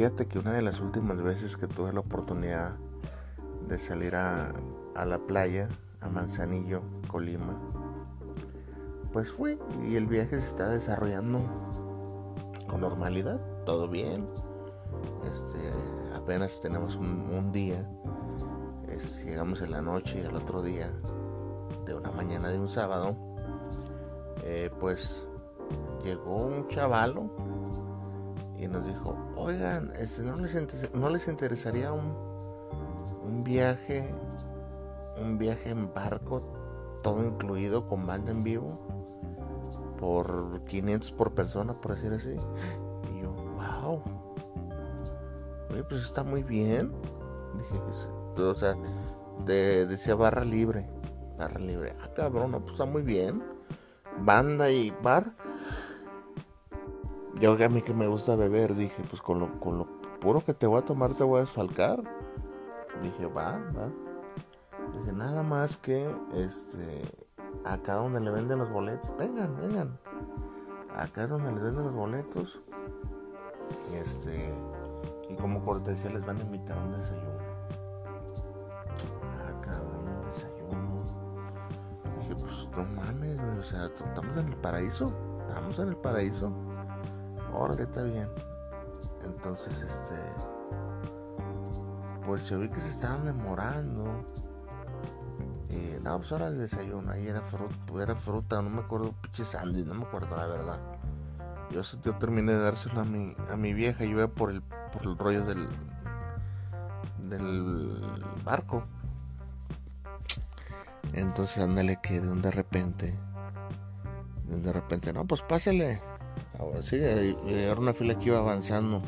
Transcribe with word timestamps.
Fíjate 0.00 0.26
que 0.26 0.38
una 0.38 0.52
de 0.52 0.62
las 0.62 0.80
últimas 0.80 1.20
veces 1.20 1.58
que 1.58 1.66
tuve 1.66 1.92
la 1.92 2.00
oportunidad 2.00 2.78
de 3.68 3.78
salir 3.78 4.16
a, 4.16 4.50
la 4.94 5.18
playa, 5.18 5.68
a 6.00 6.08
Manzanillo, 6.08 6.80
Colima, 7.06 7.60
pues 9.12 9.30
fui 9.30 9.58
y 9.86 9.96
el 9.96 10.06
viaje 10.06 10.40
se 10.40 10.46
está 10.46 10.70
desarrollando 10.70 11.42
con 12.66 12.80
normalidad, 12.80 13.38
todo 13.66 13.88
bien. 13.88 14.26
Este, 15.34 15.70
apenas 16.16 16.58
tenemos 16.62 16.96
un, 16.96 17.52
día, 17.52 17.86
llegamos 19.22 19.60
en 19.60 19.70
la 19.70 19.82
noche 19.82 20.22
y 20.22 20.24
al 20.24 20.34
otro 20.34 20.62
día, 20.62 20.90
de 21.84 21.92
una 21.92 22.10
mañana 22.10 22.48
de 22.48 22.58
un 22.58 22.70
sábado, 22.70 23.14
eh, 24.44 24.70
pues 24.80 25.26
llegó 26.02 26.36
un 26.36 26.68
chavalo 26.68 27.30
y 28.56 28.66
nos 28.66 28.86
dijo, 28.86 29.29
oigan, 29.40 29.92
este, 29.96 30.22
¿no, 30.22 30.36
les 30.36 30.92
¿no 30.94 31.08
les 31.08 31.28
interesaría 31.28 31.92
un, 31.92 32.14
un 33.24 33.42
viaje, 33.44 34.14
un 35.20 35.38
viaje 35.38 35.70
en 35.70 35.92
barco, 35.92 36.42
todo 37.02 37.24
incluido 37.24 37.86
con 37.86 38.06
banda 38.06 38.32
en 38.32 38.42
vivo, 38.42 38.78
por 39.98 40.64
500 40.64 41.12
por 41.12 41.34
persona, 41.34 41.80
por 41.80 41.94
decir 41.94 42.12
así? 42.12 42.36
Y 43.14 43.22
yo, 43.22 43.32
wow, 43.32 44.02
oye, 45.70 45.84
pues 45.84 46.04
está 46.04 46.22
muy 46.22 46.42
bien. 46.42 46.92
Dije, 47.58 48.42
o 48.42 48.54
sea, 48.54 48.76
decía 49.44 50.14
barra 50.14 50.44
libre, 50.44 50.88
barra 51.38 51.58
libre. 51.60 51.94
Ah, 52.02 52.10
cabrón, 52.14 52.52
no, 52.52 52.60
pues 52.60 52.72
está 52.72 52.86
muy 52.86 53.02
bien. 53.02 53.42
Banda 54.22 54.70
y 54.70 54.90
bar 55.02 55.34
yo 57.40 57.52
a 57.52 57.68
mí 57.68 57.80
que 57.80 57.94
me 57.94 58.06
gusta 58.06 58.36
beber, 58.36 58.74
dije, 58.74 59.02
pues 59.08 59.22
con 59.22 59.40
lo, 59.40 59.58
con 59.60 59.78
lo 59.78 59.86
puro 60.20 60.44
que 60.44 60.52
te 60.52 60.66
voy 60.66 60.80
a 60.80 60.84
tomar 60.84 61.14
te 61.14 61.24
voy 61.24 61.38
a 61.38 61.40
desfalcar. 61.40 62.02
Dije, 63.02 63.26
va, 63.26 63.58
va. 63.76 63.88
Dice, 64.92 65.12
nada 65.12 65.42
más 65.42 65.78
que 65.78 66.06
este 66.34 67.02
acá 67.64 67.94
donde 67.94 68.20
le 68.20 68.30
venden 68.30 68.58
los 68.58 68.70
boletos, 68.70 69.10
vengan, 69.16 69.56
vengan. 69.56 69.98
Acá 70.94 71.24
es 71.24 71.30
donde 71.30 71.50
les 71.52 71.62
venden 71.62 71.84
los 71.84 71.94
boletos. 71.94 72.60
Y 73.90 73.96
este 73.96 74.54
y 75.30 75.34
como 75.36 75.62
cortesía 75.62 76.10
les 76.10 76.26
van 76.26 76.38
a 76.38 76.42
invitar 76.42 76.76
a 76.76 76.82
un 76.82 76.92
desayuno. 76.92 77.40
Acá 79.48 79.80
un 79.80 80.30
desayuno. 80.30 80.96
Dije, 82.18 82.36
pues 82.36 82.68
no 82.76 82.84
mames, 83.00 83.38
o 83.58 83.62
sea, 83.62 83.86
estamos 83.86 84.36
en 84.36 84.48
el 84.48 84.56
paraíso. 84.56 85.12
Estamos 85.48 85.78
en 85.78 85.88
el 85.88 85.96
paraíso. 85.96 86.52
Órale, 87.52 87.82
está 87.82 88.02
bien. 88.02 88.28
Entonces, 89.24 89.74
este. 89.74 90.16
Pues 92.24 92.48
yo 92.48 92.58
vi 92.58 92.68
que 92.68 92.80
se 92.80 92.90
estaban 92.90 93.24
demorando. 93.24 94.24
Y 95.70 96.00
no, 96.02 96.18
pues 96.18 96.32
ahora 96.32 96.48
el 96.48 96.58
desayuno. 96.58 97.12
Ahí 97.12 97.28
era 97.28 97.42
fruta, 97.42 98.02
era 98.02 98.14
fruta, 98.14 98.62
no 98.62 98.70
me 98.70 98.80
acuerdo, 98.80 99.12
pinche 99.22 99.44
sándwich, 99.44 99.86
no 99.86 99.94
me 99.94 100.04
acuerdo 100.04 100.36
la 100.36 100.46
verdad. 100.46 100.78
Yo, 101.70 101.82
yo 102.02 102.16
terminé 102.16 102.52
de 102.52 102.58
dárselo 102.58 103.00
a 103.00 103.04
mi, 103.04 103.34
a 103.50 103.56
mi 103.56 103.72
vieja. 103.72 104.04
Yo 104.04 104.10
iba 104.10 104.28
por 104.28 104.50
el, 104.50 104.62
por 104.62 105.02
el 105.02 105.16
rollo 105.16 105.44
del, 105.44 105.68
del 107.28 108.00
barco. 108.44 108.84
Entonces, 111.12 111.62
ándale 111.62 111.98
que 112.02 112.20
de 112.20 112.28
un 112.28 112.42
de 112.42 112.50
repente, 112.50 113.18
de 114.46 114.54
un 114.54 114.62
de 114.62 114.72
repente, 114.72 115.12
no, 115.12 115.24
pues 115.26 115.42
pásale. 115.42 116.09
Ahora 116.60 116.82
sí, 116.82 116.96
era 117.00 117.74
una 117.78 117.94
fila 117.94 118.18
que 118.18 118.26
iba 118.26 118.38
avanzando. 118.38 119.00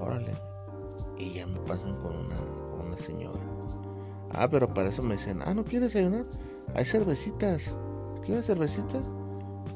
Órale. 0.00 0.32
Y 1.18 1.34
ya 1.34 1.46
me 1.46 1.58
pasan 1.60 2.00
con 2.00 2.16
una, 2.16 2.36
una 2.82 2.96
señora. 2.96 3.38
Ah, 4.32 4.48
pero 4.50 4.72
para 4.72 4.88
eso 4.88 5.02
me 5.02 5.16
dicen, 5.16 5.42
ah, 5.44 5.52
¿no 5.52 5.64
quieres 5.64 5.92
desayunar? 5.92 6.24
Hay 6.74 6.86
cervecitas. 6.86 7.62
¿Quieres 8.24 8.46
cervecita? 8.46 9.00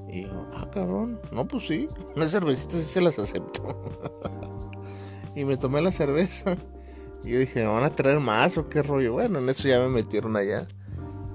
Y 0.08 0.22
yo, 0.22 0.46
ah, 0.56 0.70
cabrón. 0.72 1.20
No, 1.32 1.46
pues 1.46 1.66
sí. 1.66 1.86
Unas 2.16 2.30
cervecitas 2.30 2.82
sí 2.82 2.88
se 2.88 3.02
las 3.02 3.18
acepto. 3.18 3.92
y 5.34 5.44
me 5.44 5.58
tomé 5.58 5.82
la 5.82 5.92
cerveza. 5.92 6.56
Y 7.24 7.32
yo 7.32 7.40
dije, 7.40 7.60
¿me 7.60 7.72
van 7.72 7.84
a 7.84 7.90
traer 7.90 8.20
más 8.20 8.56
o 8.56 8.70
qué 8.70 8.82
rollo? 8.82 9.12
Bueno, 9.12 9.38
en 9.38 9.50
eso 9.50 9.68
ya 9.68 9.80
me 9.80 9.88
metieron 9.88 10.34
allá. 10.34 10.66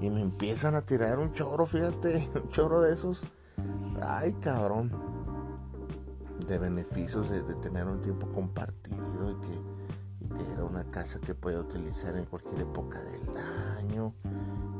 Y 0.00 0.10
me 0.10 0.22
empiezan 0.22 0.74
a 0.74 0.82
tirar 0.82 1.20
un 1.20 1.32
chorro, 1.32 1.66
fíjate. 1.66 2.28
Un 2.34 2.50
chorro 2.50 2.80
de 2.80 2.94
esos. 2.94 3.24
Ay, 4.02 4.34
cabrón 4.40 5.15
de 6.46 6.58
beneficios 6.58 7.30
de, 7.30 7.42
tener 7.56 7.86
un 7.86 8.00
tiempo 8.00 8.26
compartido 8.32 9.30
y 9.30 9.34
que, 9.36 9.76
era 10.52 10.64
una 10.64 10.84
casa 10.90 11.18
que 11.20 11.34
puede 11.34 11.58
utilizar 11.58 12.14
en 12.16 12.26
cualquier 12.26 12.62
época 12.62 13.00
del 13.00 13.36
año 13.78 14.12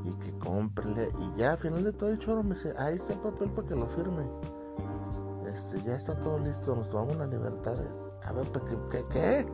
y 0.05 0.13
que 0.15 0.37
cómprele. 0.39 1.09
Y 1.19 1.41
ya 1.41 1.53
al 1.53 1.59
final 1.59 1.83
de 1.83 1.93
todo 1.93 2.11
el 2.11 2.19
choro 2.19 2.43
me 2.43 2.55
dice 2.55 2.75
ahí 2.77 2.97
está 2.97 3.15
el 3.15 3.21
papel 3.21 3.51
para 3.51 3.69
que 3.69 3.75
lo 3.75 3.87
firme. 3.87 4.25
Este 5.47 5.81
ya 5.83 5.97
está 5.97 6.19
todo 6.21 6.39
listo 6.39 6.75
nos 6.75 6.91
tomamos 6.91 7.17
la 7.17 7.27
libertad 7.27 7.75
de 7.75 7.89
a 8.25 8.33
ver 8.33 8.51
¿qué, 8.91 9.05
qué, 9.11 9.47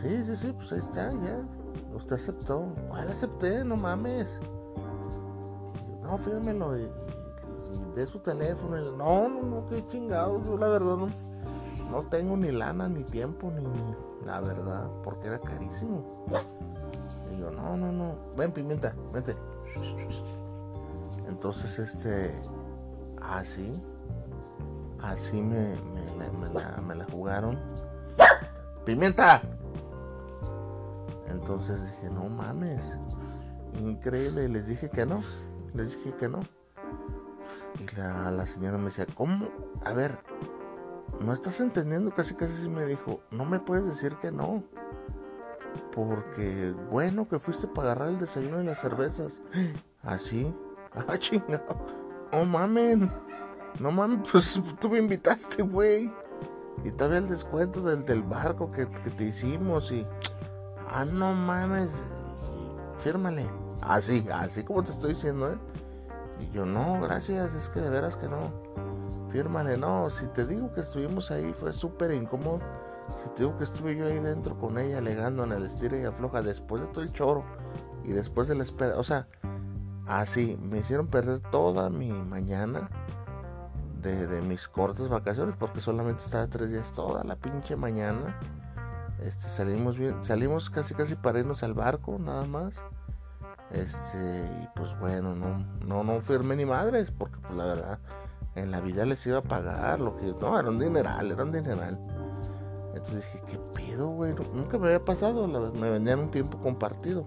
sí 0.00 0.24
sí 0.24 0.36
sí 0.36 0.52
pues 0.52 0.72
ahí 0.72 0.78
está 0.78 1.10
ya. 1.10 1.46
Usted 1.94 2.16
aceptó. 2.16 2.72
¿cuál 2.88 3.08
acepté? 3.08 3.64
no 3.64 3.76
mames. 3.76 4.40
No 6.02 6.16
fírmelo 6.16 6.78
y 6.78 6.90
de 7.98 8.06
su 8.06 8.20
teléfono. 8.20 8.76
no, 8.96 9.28
no, 9.28 9.42
no, 9.42 9.66
qué 9.66 9.84
chingados. 9.88 10.44
Yo 10.46 10.56
la 10.56 10.68
verdad 10.68 10.96
no, 10.96 11.08
no 11.90 12.02
tengo 12.08 12.36
ni 12.36 12.52
lana, 12.52 12.88
ni 12.88 13.02
tiempo, 13.02 13.50
ni, 13.50 13.64
la 14.24 14.40
verdad, 14.40 14.88
porque 15.02 15.28
era 15.28 15.40
carísimo. 15.40 16.24
Y 17.32 17.40
yo, 17.40 17.50
no, 17.50 17.76
no, 17.76 17.92
no. 17.92 18.14
Ven, 18.36 18.52
pimienta, 18.52 18.94
vente. 19.12 19.34
Entonces, 21.28 21.78
este, 21.78 22.34
así, 23.20 23.72
así 25.02 25.40
me, 25.40 25.74
me, 26.16 26.94
la, 26.94 27.04
jugaron. 27.10 27.58
¡Pimienta! 28.84 29.42
Entonces 31.28 31.82
dije, 31.82 32.10
no 32.10 32.28
mames, 32.28 32.80
increíble. 33.80 34.48
les 34.48 34.66
dije 34.66 34.88
que 34.88 35.04
no, 35.04 35.22
les 35.74 35.90
dije 35.90 36.14
que 36.14 36.28
no. 36.28 36.40
Y 37.92 37.96
la, 37.96 38.46
señora 38.46 38.78
me 38.78 38.86
decía, 38.86 39.06
¿cómo? 39.14 39.48
A 39.84 39.92
ver, 39.92 40.18
no 41.20 41.32
estás 41.32 41.60
entendiendo, 41.60 42.14
casi 42.14 42.34
casi 42.34 42.68
me 42.68 42.84
dijo, 42.84 43.20
no 43.30 43.44
me 43.44 43.60
puedes 43.60 43.86
decir 43.86 44.16
que 44.16 44.30
no. 44.30 44.62
Porque 45.92 46.74
bueno 46.90 47.28
que 47.28 47.38
fuiste 47.38 47.66
para 47.66 47.92
agarrar 47.92 48.08
el 48.10 48.18
desayuno 48.18 48.62
y 48.62 48.66
las 48.66 48.80
cervezas. 48.80 49.40
Así. 50.02 50.54
Ah, 51.06 51.18
chingado. 51.18 51.86
No 52.32 52.44
mamen. 52.44 53.12
No 53.78 53.92
mames, 53.92 54.26
pues 54.32 54.60
tú 54.80 54.88
me 54.88 54.98
invitaste, 54.98 55.62
güey. 55.62 56.12
Y 56.82 56.90
todavía 56.90 57.18
el 57.18 57.28
descuento 57.28 57.82
del, 57.82 58.04
del 58.04 58.22
barco 58.22 58.72
que, 58.72 58.88
que, 58.88 59.10
te 59.10 59.24
hicimos 59.24 59.92
y... 59.92 60.04
Ah, 60.88 61.04
no 61.04 61.34
mames. 61.34 61.90
fírmale. 62.98 63.46
Así, 63.82 64.26
así 64.32 64.64
como 64.64 64.82
te 64.82 64.90
estoy 64.90 65.10
diciendo, 65.10 65.52
¿eh? 65.52 65.58
Y 66.40 66.50
yo, 66.50 66.64
no, 66.64 67.00
gracias, 67.00 67.54
es 67.54 67.68
que 67.68 67.80
de 67.80 67.90
veras 67.90 68.16
que 68.16 68.28
no. 68.28 68.52
Fírmale, 69.30 69.76
no, 69.76 70.08
si 70.10 70.26
te 70.28 70.46
digo 70.46 70.72
que 70.72 70.80
estuvimos 70.80 71.30
ahí 71.30 71.54
fue 71.58 71.72
súper 71.72 72.12
incómodo. 72.12 72.60
Si 73.22 73.28
te 73.30 73.42
digo 73.42 73.56
que 73.56 73.64
estuve 73.64 73.96
yo 73.96 74.06
ahí 74.06 74.18
dentro 74.20 74.58
con 74.58 74.78
ella 74.78 74.98
alegando 74.98 75.44
en 75.44 75.52
el 75.52 75.64
estira 75.64 75.96
y 75.98 76.04
afloja 76.04 76.42
después 76.42 76.82
de 76.82 76.88
todo 76.88 77.02
el 77.02 77.12
choro 77.12 77.44
y 78.04 78.12
después 78.12 78.48
de 78.48 78.54
la 78.54 78.62
espera, 78.62 78.98
o 78.98 79.04
sea, 79.04 79.26
así 80.06 80.58
me 80.62 80.78
hicieron 80.78 81.08
perder 81.08 81.40
toda 81.50 81.90
mi 81.90 82.12
mañana 82.12 82.88
de, 84.02 84.40
mis 84.42 84.68
cortas 84.68 85.08
vacaciones 85.08 85.54
porque 85.58 85.80
solamente 85.80 86.24
estaba 86.24 86.46
tres 86.46 86.70
días 86.70 86.92
toda 86.92 87.24
la 87.24 87.36
pinche 87.36 87.76
mañana. 87.76 88.38
Este, 89.22 89.48
salimos 89.48 89.98
bien, 89.98 90.22
salimos 90.24 90.70
casi 90.70 90.94
casi 90.94 91.16
para 91.16 91.40
irnos 91.40 91.62
al 91.62 91.74
barco 91.74 92.18
nada 92.18 92.44
más. 92.44 92.74
Este, 93.70 94.42
y 94.62 94.68
pues 94.74 94.98
bueno, 94.98 95.34
no, 95.34 95.58
no, 95.84 96.02
no 96.02 96.20
firmé 96.20 96.56
ni 96.56 96.64
madres, 96.64 97.10
porque 97.10 97.38
pues 97.40 97.54
la 97.54 97.64
verdad, 97.64 97.98
en 98.54 98.70
la 98.70 98.80
vida 98.80 99.04
les 99.04 99.26
iba 99.26 99.38
a 99.38 99.42
pagar 99.42 100.00
lo 100.00 100.16
que 100.16 100.34
no, 100.40 100.58
era 100.58 100.68
un 100.68 100.78
dineral, 100.78 101.30
era 101.30 101.42
un 101.42 101.52
dineral. 101.52 101.98
Entonces 102.94 103.16
dije, 103.16 103.42
¿qué 103.46 103.58
pedo, 103.74 104.08
güey? 104.08 104.34
Nunca 104.54 104.78
me 104.78 104.86
había 104.86 105.02
pasado, 105.02 105.46
me 105.46 105.90
vendían 105.90 106.20
un 106.20 106.30
tiempo 106.30 106.58
compartido. 106.58 107.26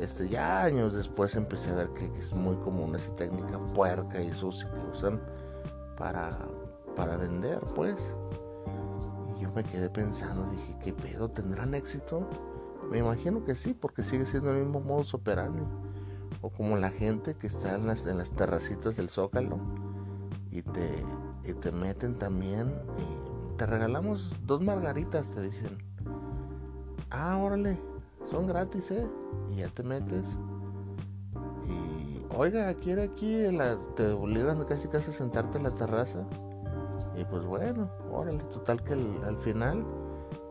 Este, 0.00 0.28
ya 0.28 0.62
años 0.62 0.92
después 0.92 1.34
empecé 1.34 1.70
a 1.70 1.74
ver 1.74 1.88
que, 1.90 2.06
es 2.18 2.32
muy 2.32 2.56
común 2.56 2.94
esa 2.94 3.14
técnica 3.16 3.58
puerca 3.58 4.20
y 4.20 4.32
sucia 4.32 4.70
que 4.70 4.96
usan 4.96 5.20
para, 5.96 6.38
para 6.94 7.16
vender, 7.16 7.58
pues. 7.74 7.96
Y 9.36 9.42
yo 9.42 9.50
me 9.50 9.64
quedé 9.64 9.90
pensando, 9.90 10.48
dije, 10.50 10.76
¿qué 10.82 10.92
pedo? 10.92 11.28
¿Tendrán 11.28 11.74
éxito? 11.74 12.28
Me 12.90 12.98
imagino 12.98 13.44
que 13.44 13.54
sí, 13.54 13.74
porque 13.74 14.02
sigue 14.02 14.26
siendo 14.26 14.50
el 14.50 14.64
mismo 14.64 14.80
modus 14.80 15.14
operandi. 15.14 15.62
O 16.40 16.50
como 16.50 16.76
la 16.76 16.90
gente 16.90 17.34
que 17.34 17.46
está 17.46 17.74
en 17.76 17.86
las, 17.86 18.04
terracitas 18.30 18.96
del 18.96 19.08
Zócalo 19.08 19.58
y 20.50 20.62
te, 20.62 21.04
y 21.44 21.52
te 21.52 21.72
meten 21.72 22.16
también 22.16 22.74
y 22.96 23.56
te 23.56 23.66
regalamos 23.66 24.34
dos 24.46 24.60
margaritas, 24.62 25.30
te 25.30 25.40
dicen. 25.42 25.78
Ah, 27.10 27.38
órale, 27.38 27.78
son 28.30 28.46
gratis, 28.46 28.90
¿eh? 28.90 29.06
Y 29.50 29.56
ya 29.56 29.68
te 29.68 29.82
metes 29.82 30.36
oiga, 32.38 32.72
quiere 32.74 33.02
aquí, 33.02 33.46
te 33.96 34.12
obligan 34.12 34.64
casi 34.64 34.88
casi 34.88 35.10
a 35.10 35.14
sentarte 35.14 35.58
en 35.58 35.64
la 35.64 35.70
terraza. 35.72 36.24
Y 37.16 37.24
pues 37.24 37.44
bueno, 37.44 37.90
órale, 38.12 38.44
total 38.44 38.82
que 38.84 38.92
al 38.92 39.36
final 39.38 39.84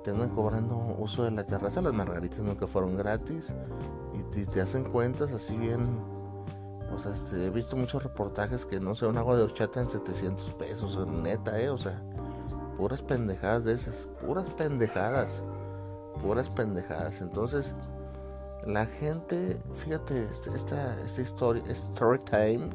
te 0.08 0.12
andan 0.12 0.30
cobrando 0.30 0.78
uso 1.00 1.26
de 1.26 1.32
la 1.32 1.44
terraza. 1.44 1.82
Las 1.82 1.94
margaritas 1.94 2.40
nunca 2.40 2.66
fueron 2.66 2.96
gratis. 2.96 3.52
Y 4.14 4.24
te, 4.46 4.62
hacen 4.62 4.86
cuentas 4.86 5.34
así 5.34 5.58
bien. 5.58 5.82
O 6.96 6.98
sea, 6.98 7.12
este, 7.12 7.46
he 7.46 7.50
visto 7.50 7.76
muchos 7.76 8.04
reportajes 8.04 8.64
que 8.64 8.80
no 8.80 8.96
sé, 8.96 9.06
un 9.06 9.18
agua 9.18 9.36
de 9.36 9.44
horchata 9.44 9.82
en 9.82 9.90
700 9.90 10.52
pesos, 10.52 11.06
neta, 11.12 11.60
eh, 11.60 11.70
o 11.70 11.78
sea, 11.78 12.02
puras 12.78 13.02
pendejadas 13.02 13.66
de 13.66 13.74
esas, 13.74 14.08
puras 14.26 14.50
pendejadas, 14.52 15.44
puras 16.22 16.48
pendejadas. 16.48 17.20
Entonces, 17.20 17.74
la 18.66 18.86
gente, 18.86 19.62
fíjate, 19.74 20.24
este, 20.24 20.52
esta, 20.56 20.96
esta 21.02 21.22
historia, 21.22 21.64
story 21.68 22.20
time 22.20 22.70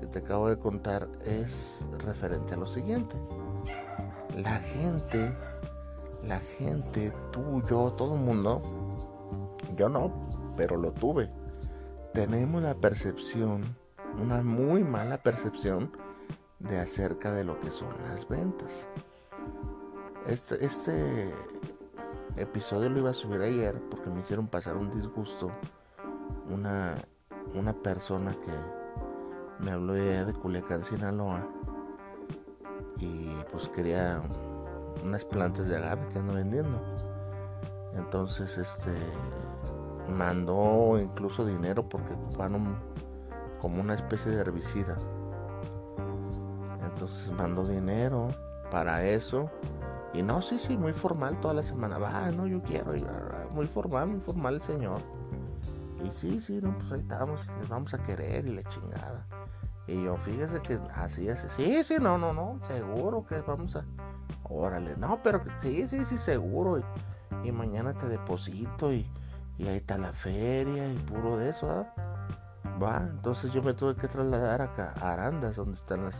que 0.00 0.06
te 0.06 0.20
acabo 0.20 0.48
de 0.48 0.58
contar 0.58 1.06
es 1.22 1.86
referente 1.98 2.54
a 2.54 2.56
lo 2.56 2.66
siguiente. 2.66 3.14
La 4.38 4.54
gente, 4.54 5.36
la 6.26 6.40
gente, 6.40 7.12
tú, 7.30 7.62
yo, 7.68 7.92
todo 7.92 8.14
el 8.14 8.20
mundo, 8.20 8.62
yo 9.76 9.88
no, 9.88 10.12
pero 10.56 10.76
lo 10.76 10.92
tuve. 10.92 11.30
Tenemos 12.12 12.62
la 12.62 12.74
percepción, 12.74 13.76
una 14.20 14.42
muy 14.42 14.82
mala 14.82 15.18
percepción 15.18 15.92
de 16.58 16.80
acerca 16.80 17.32
de 17.32 17.44
lo 17.44 17.60
que 17.60 17.70
son 17.70 17.90
las 18.08 18.28
ventas. 18.28 18.86
Este, 20.26 20.64
este, 20.64 21.32
episodio 22.36 22.90
lo 22.90 22.98
iba 22.98 23.10
a 23.10 23.14
subir 23.14 23.40
ayer 23.40 23.80
porque 23.90 24.10
me 24.10 24.20
hicieron 24.20 24.48
pasar 24.48 24.76
un 24.76 24.90
disgusto. 24.90 25.52
Una, 26.50 26.96
una 27.54 27.72
persona 27.72 28.32
que 28.32 29.64
me 29.64 29.70
habló 29.70 29.92
de, 29.92 30.32
Culiacán, 30.34 30.82
Sinaloa. 30.82 31.46
Y 32.98 33.30
pues 33.52 33.68
quería 33.68 34.22
unas 35.04 35.24
plantas 35.24 35.68
de 35.68 35.76
agave 35.76 36.06
que 36.12 36.18
ando 36.18 36.34
vendiendo. 36.34 36.80
Entonces, 37.94 38.58
este 38.58 38.92
mandó 40.08 40.98
incluso 41.00 41.44
dinero 41.44 41.88
porque 41.88 42.12
ocuparon 42.14 42.76
como 43.60 43.80
una 43.80 43.94
especie 43.94 44.30
de 44.30 44.40
herbicida. 44.40 44.96
Entonces 46.84 47.32
mandó 47.32 47.64
dinero 47.64 48.28
para 48.70 49.04
eso 49.04 49.50
y 50.16 50.22
no, 50.22 50.40
sí, 50.40 50.58
sí, 50.58 50.76
muy 50.76 50.92
formal 50.92 51.38
toda 51.40 51.54
la 51.54 51.62
semana. 51.62 51.98
Va, 51.98 52.30
no, 52.30 52.46
yo 52.46 52.62
quiero. 52.62 52.92
muy 53.50 53.66
formal, 53.66 54.08
muy 54.08 54.20
formal 54.20 54.54
el 54.54 54.62
señor. 54.62 55.02
Y 56.04 56.10
sí, 56.10 56.40
sí, 56.40 56.60
no, 56.62 56.76
pues 56.78 56.92
ahí 56.92 57.00
estamos, 57.00 57.40
les 57.60 57.68
vamos 57.68 57.92
a 57.92 57.98
querer 57.98 58.46
y 58.46 58.54
la 58.54 58.62
chingada. 58.64 59.26
Y 59.86 60.04
yo, 60.04 60.16
fíjese 60.16 60.60
que 60.62 60.78
así 60.94 61.28
es. 61.28 61.46
Sí, 61.56 61.84
sí, 61.84 61.96
no, 62.00 62.16
no, 62.16 62.32
no, 62.32 62.58
seguro 62.68 63.26
que 63.26 63.40
vamos 63.42 63.76
a. 63.76 63.84
Órale, 64.48 64.96
no, 64.96 65.20
pero 65.22 65.42
sí, 65.60 65.86
sí, 65.88 66.04
sí, 66.04 66.18
seguro. 66.18 66.82
Y, 67.44 67.52
mañana 67.52 67.94
te 67.94 68.08
deposito 68.08 68.92
y, 68.92 69.08
y, 69.58 69.68
ahí 69.68 69.76
está 69.76 69.98
la 69.98 70.12
feria 70.12 70.90
y 70.90 70.96
puro 70.96 71.36
de 71.36 71.50
eso, 71.50 71.70
¿ah? 71.70 71.94
Va, 72.82 72.98
entonces 73.08 73.52
yo 73.52 73.62
me 73.62 73.72
tuve 73.72 73.94
que 73.94 74.08
trasladar 74.08 74.62
acá 74.62 74.94
a 75.00 75.12
Arandas, 75.12 75.56
donde 75.56 75.76
están 75.76 76.04
las 76.04 76.16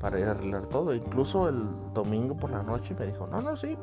para 0.00 0.18
ir 0.18 0.26
a 0.26 0.32
arreglar 0.32 0.66
todo. 0.66 0.94
Incluso 0.94 1.48
el 1.48 1.68
domingo 1.92 2.36
por 2.36 2.50
la 2.50 2.62
noche 2.62 2.94
me 2.98 3.06
dijo, 3.06 3.26
no, 3.26 3.40
no, 3.40 3.56
sí, 3.56 3.76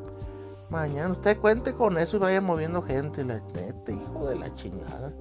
mañana 0.70 1.12
usted 1.12 1.40
cuente 1.40 1.74
con 1.74 1.98
eso 1.98 2.18
y 2.18 2.20
vaya 2.20 2.42
moviendo 2.42 2.82
gente. 2.82 3.24
La 3.24 3.40
neta, 3.40 3.92
hijo 3.92 4.28
de 4.28 4.36
la 4.36 4.54
chingada, 4.56 5.14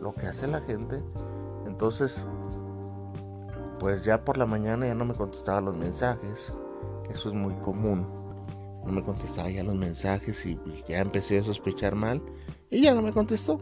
lo 0.00 0.14
que 0.14 0.26
hace 0.26 0.46
la 0.46 0.60
gente. 0.60 1.02
Entonces, 1.66 2.16
pues 3.78 4.04
ya 4.04 4.24
por 4.24 4.36
la 4.38 4.46
mañana 4.46 4.86
ya 4.86 4.94
no 4.94 5.04
me 5.04 5.14
contestaba 5.14 5.60
los 5.60 5.76
mensajes. 5.76 6.52
Eso 7.12 7.28
es 7.28 7.34
muy 7.34 7.54
común. 7.54 8.06
No 8.84 8.92
me 8.92 9.02
contestaba 9.02 9.50
ya 9.50 9.62
los 9.62 9.74
mensajes 9.74 10.44
y 10.46 10.58
ya 10.88 11.00
empecé 11.00 11.38
a 11.38 11.44
sospechar 11.44 11.94
mal. 11.94 12.22
Y 12.70 12.82
ya 12.82 12.94
no 12.94 13.02
me 13.02 13.12
contestó. 13.12 13.60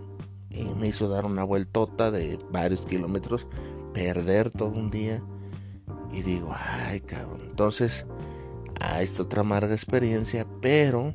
Y 0.51 0.65
me 0.75 0.89
hizo 0.89 1.09
dar 1.09 1.27
una 1.27 1.45
vueltota 1.45 2.11
de 2.11 2.39
varios 2.51 2.81
kilómetros, 2.87 3.47
perder 3.93 4.51
todo 4.51 4.71
un 4.71 4.91
día 4.91 5.23
y 6.13 6.23
digo, 6.23 6.55
ay, 6.55 7.01
cabrón. 7.01 7.43
Entonces, 7.51 8.07
ah, 8.81 9.03
esta 9.03 9.23
otra 9.23 9.43
amarga 9.43 9.75
experiencia, 9.75 10.47
pero 10.61 11.15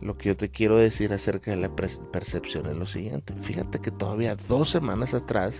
lo 0.00 0.16
que 0.16 0.28
yo 0.28 0.36
te 0.36 0.50
quiero 0.50 0.76
decir 0.76 1.12
acerca 1.12 1.50
de 1.50 1.58
la 1.58 1.74
percepción 1.74 2.66
es 2.66 2.76
lo 2.76 2.86
siguiente. 2.86 3.34
Fíjate 3.34 3.80
que 3.80 3.90
todavía 3.90 4.36
dos 4.48 4.70
semanas 4.70 5.14
atrás, 5.14 5.56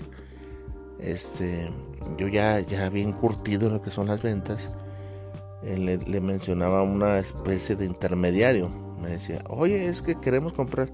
este, 0.99 1.71
yo 2.17 2.29
ya, 2.29 2.61
ya 2.61 2.87
había 2.87 3.11
curtido 3.13 3.67
en 3.67 3.75
lo 3.75 3.83
que 3.83 3.91
son 3.91 4.07
las 4.07 4.23
ventas. 4.23 4.71
Eh, 5.65 5.79
le, 5.79 5.97
le, 5.97 6.21
mencionaba 6.21 6.83
una 6.83 7.19
especie 7.19 7.75
de 7.75 7.87
intermediario. 7.87 8.69
Me 9.01 9.11
decía, 9.11 9.43
oye, 9.49 9.89
es 9.89 10.03
que 10.03 10.21
queremos 10.21 10.53
comprar. 10.53 10.93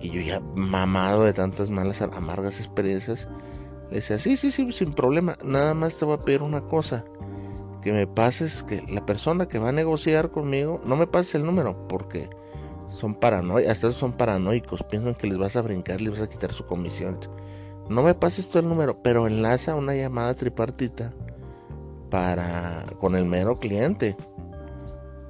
Y 0.00 0.10
yo 0.10 0.20
ya 0.20 0.40
mamado 0.40 1.24
de 1.24 1.32
tantas 1.32 1.70
malas, 1.70 2.00
amargas 2.02 2.58
experiencias, 2.60 3.28
le 3.90 3.96
decía, 3.96 4.18
sí, 4.18 4.36
sí, 4.36 4.52
sí, 4.52 4.70
sin 4.72 4.92
problema. 4.92 5.36
Nada 5.44 5.74
más 5.74 5.96
te 5.96 6.04
voy 6.04 6.14
a 6.14 6.20
pedir 6.20 6.42
una 6.42 6.62
cosa. 6.62 7.04
Que 7.82 7.92
me 7.92 8.06
pases, 8.06 8.62
que 8.62 8.84
la 8.88 9.04
persona 9.04 9.48
que 9.48 9.58
va 9.58 9.70
a 9.70 9.72
negociar 9.72 10.30
conmigo, 10.30 10.80
no 10.84 10.96
me 10.96 11.08
pases 11.08 11.34
el 11.34 11.44
número, 11.44 11.88
porque 11.88 12.30
son 12.94 13.16
paranoicos, 13.16 13.72
hasta 13.72 13.90
son 13.90 14.12
paranoicos, 14.12 14.84
piensan 14.84 15.14
que 15.14 15.26
les 15.26 15.36
vas 15.36 15.56
a 15.56 15.62
brincar, 15.62 16.00
les 16.00 16.12
vas 16.12 16.20
a 16.20 16.28
quitar 16.28 16.52
su 16.52 16.64
comisión. 16.64 17.18
No 17.88 18.04
me 18.04 18.14
pases 18.14 18.48
todo 18.48 18.60
el 18.60 18.68
número, 18.68 19.02
pero 19.02 19.26
enlaza 19.26 19.74
una 19.74 19.96
llamada 19.96 20.34
tripartita 20.34 21.12
para 22.12 22.84
con 23.00 23.16
el 23.16 23.24
mero 23.24 23.56
cliente 23.56 24.18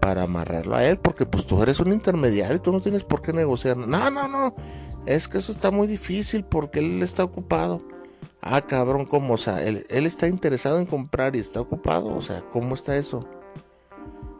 para 0.00 0.24
amarrarlo 0.24 0.74
a 0.74 0.84
él, 0.84 0.98
porque 0.98 1.26
pues 1.26 1.46
tú 1.46 1.62
eres 1.62 1.78
un 1.78 1.92
intermediario 1.92 2.56
y 2.56 2.58
tú 2.58 2.72
no 2.72 2.80
tienes 2.80 3.04
por 3.04 3.22
qué 3.22 3.32
negociar. 3.32 3.76
No, 3.76 4.10
no, 4.10 4.26
no, 4.26 4.56
es 5.06 5.28
que 5.28 5.38
eso 5.38 5.52
está 5.52 5.70
muy 5.70 5.86
difícil 5.86 6.44
porque 6.44 6.80
él 6.80 7.00
está 7.04 7.22
ocupado. 7.22 7.82
Ah, 8.40 8.62
cabrón, 8.62 9.06
¿cómo? 9.06 9.34
O 9.34 9.36
sea, 9.36 9.62
él, 9.62 9.86
está 9.88 10.26
interesado 10.26 10.80
en 10.80 10.86
comprar 10.86 11.36
y 11.36 11.38
está 11.38 11.60
ocupado. 11.60 12.16
O 12.16 12.20
sea, 12.20 12.42
¿cómo 12.50 12.74
está 12.74 12.96
eso? 12.96 13.28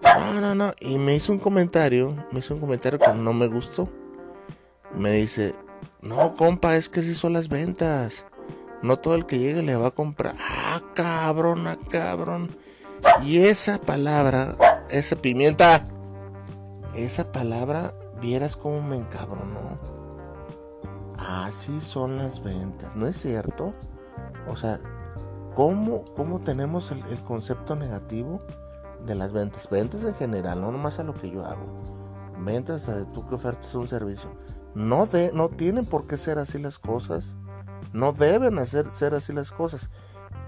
No, 0.03 0.41
no, 0.41 0.57
no. 0.57 0.73
Y 0.81 0.99
me 0.99 1.15
hizo 1.15 1.33
un 1.33 1.39
comentario, 1.39 2.27
me 2.33 2.41
hizo 2.41 2.55
un 2.55 2.61
comentario 2.61 2.99
que 2.99 3.15
no 3.15 3.33
me 3.33 3.47
gustó. 3.47 3.89
Me 4.99 5.13
dice, 5.13 5.55
no, 6.01 6.35
compa, 6.35 6.75
es 6.75 6.89
que 6.89 7.05
si 7.05 7.15
son 7.15 7.35
las 7.35 7.49
ventas. 7.49 8.27
No 8.83 8.99
todo 8.99 9.15
el 9.15 9.27
que 9.27 9.39
llegue 9.39 9.63
le 9.63 9.77
va 9.77 9.89
a 9.89 9.93
comprar. 9.93 10.35
Ah, 10.39 10.83
cabrón, 10.95 11.67
ah, 11.67 11.79
cabrón. 11.91 12.57
Y 13.25 13.39
esa 13.39 13.79
palabra, 13.79 14.57
esa 14.89 15.17
pimienta, 15.17 15.85
esa 16.95 17.31
palabra, 17.31 17.95
vieras 18.21 18.57
cómo 18.57 18.83
me 18.83 18.97
encabronó. 18.97 19.77
Así 21.19 21.81
son 21.81 22.17
las 22.17 22.43
ventas, 22.43 22.97
¿no 22.97 23.07
es 23.07 23.17
cierto? 23.17 23.73
O 24.49 24.57
sea, 24.57 24.81
¿cómo, 25.55 26.05
cómo 26.17 26.41
tenemos 26.41 26.91
el, 26.91 27.21
concepto 27.21 27.77
negativo 27.77 28.41
de 29.05 29.15
las 29.15 29.33
ventas, 29.33 29.69
ventas 29.71 30.05
en 30.05 30.15
general, 30.15 30.61
no 30.61 30.73
nomás 30.73 30.99
a 30.99 31.05
lo 31.05 31.15
que 31.15 31.31
yo 31.31 31.45
hago, 31.45 31.67
ventas 32.39 32.87
de 32.87 33.05
tú 33.07 33.27
que 33.27 33.35
ofertas 33.35 33.75
un 33.75 33.89
servicio. 33.89 34.31
No, 34.75 35.07
de, 35.07 35.33
no 35.33 35.49
tienen 35.49 35.85
por 35.85 36.07
qué 36.07 36.17
ser 36.17 36.39
así 36.39 36.59
las 36.59 36.79
cosas, 36.79 37.35
no 37.93 38.13
deben 38.13 38.59
hacer, 38.59 38.89
ser 38.95 39.15
así 39.15 39.33
las 39.33 39.51
cosas. 39.51 39.91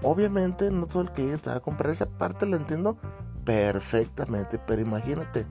Obviamente 0.01 0.71
no 0.71 0.87
todo 0.87 1.03
el 1.03 1.11
que 1.11 1.37
te 1.37 1.49
va 1.49 1.57
a 1.57 1.59
comprar 1.59 1.91
esa 1.91 2.05
parte 2.05 2.45
la 2.45 2.57
entiendo 2.57 2.97
perfectamente, 3.43 4.59
pero 4.59 4.81
imagínate, 4.81 5.45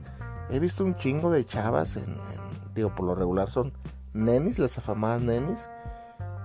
he 0.49 0.59
visto 0.59 0.83
un 0.83 0.95
chingo 0.95 1.31
de 1.31 1.45
chavas 1.45 1.95
en, 1.95 2.17
digo, 2.73 2.93
por 2.93 3.05
lo 3.05 3.15
regular 3.15 3.49
son 3.49 3.73
nenis, 4.13 4.59
las 4.59 4.77
afamadas 4.77 5.21
nenis, 5.21 5.67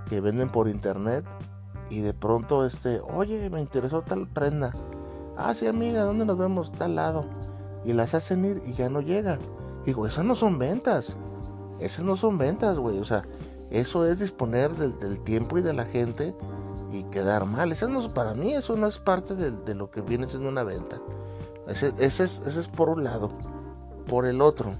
que 0.09 0.21
venden 0.21 0.49
por 0.49 0.69
internet 0.69 1.25
y 1.90 2.00
de 2.00 2.14
pronto 2.14 2.64
este, 2.64 3.00
oye, 3.00 3.50
me 3.50 3.61
interesó 3.61 4.02
tal 4.02 4.28
prenda. 4.28 4.73
Ah, 5.37 5.54
sí, 5.54 5.66
amiga, 5.66 6.02
¿dónde 6.02 6.25
nos 6.25 6.38
vemos? 6.38 6.73
Tal 6.73 6.97
lado. 6.97 7.26
Y 7.85 7.92
las 7.92 8.14
hacen 8.14 8.45
ir 8.45 8.62
y 8.66 8.75
ya 8.75 8.88
no 8.88 9.00
llega. 9.00 9.38
Digo, 9.85 10.07
esas 10.07 10.25
no 10.25 10.35
son 10.35 10.59
ventas. 10.59 11.14
Esas 11.78 12.04
no 12.04 12.16
son 12.16 12.38
ventas, 12.38 12.78
güey. 12.78 12.99
O 12.99 13.04
sea, 13.04 13.25
eso 13.71 14.05
es 14.05 14.19
disponer 14.19 14.75
del, 14.75 15.21
tiempo 15.21 15.57
y 15.57 15.62
de 15.62 15.73
la 15.73 15.85
gente 15.85 16.35
y 16.91 17.05
quedar 17.05 17.47
mal. 17.47 17.71
Eso 17.71 17.89
no, 17.89 18.09
para 18.12 18.35
mí 18.35 18.53
eso 18.53 18.77
no 18.77 18.89
es 18.89 18.99
parte 18.99 19.35
de, 19.37 19.75
lo 19.75 19.91
que 19.91 20.00
viene 20.00 20.27
siendo 20.27 20.49
una 20.49 20.65
venta. 20.65 21.00
Ese, 21.69 22.25
es, 22.25 22.69
por 22.75 22.89
un 22.89 23.05
lado. 23.05 23.31
Por 24.09 24.27
el 24.27 24.41
otro, 24.41 24.73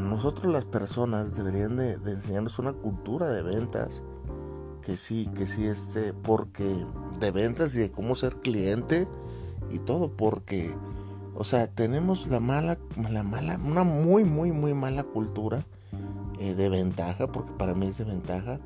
nosotros 0.00 0.52
las 0.52 0.64
personas 0.64 1.36
deberían 1.36 1.76
de, 1.76 1.94
enseñarnos 1.94 2.60
una 2.60 2.72
cultura 2.72 3.26
de 3.26 3.42
ventas 3.42 4.02
que 4.82 4.96
sí, 4.96 5.28
que 5.34 5.46
sí, 5.46 5.66
este, 5.66 6.12
porque 6.12 6.86
de 7.18 7.30
ventas 7.32 7.74
y 7.74 7.80
de 7.80 7.90
cómo 7.90 8.14
ser 8.14 8.36
cliente 8.36 9.08
y 9.70 9.80
todo, 9.80 10.12
porque, 10.16 10.72
o 11.34 11.42
sea, 11.42 11.66
tenemos 11.66 12.28
la 12.28 12.38
mala, 12.38 12.78
la 13.10 13.24
mala, 13.24 13.58
una 13.64 13.82
muy, 13.82 14.22
muy, 14.22 14.52
muy 14.52 14.72
mala 14.72 15.02
cultura 15.02 15.66
eh, 16.38 16.54
de 16.54 16.68
ventaja, 16.68 17.26
porque 17.26 17.52
para 17.52 17.74
mí 17.74 17.86
es 17.86 17.98
de 17.98 18.04
ventaja 18.04 18.58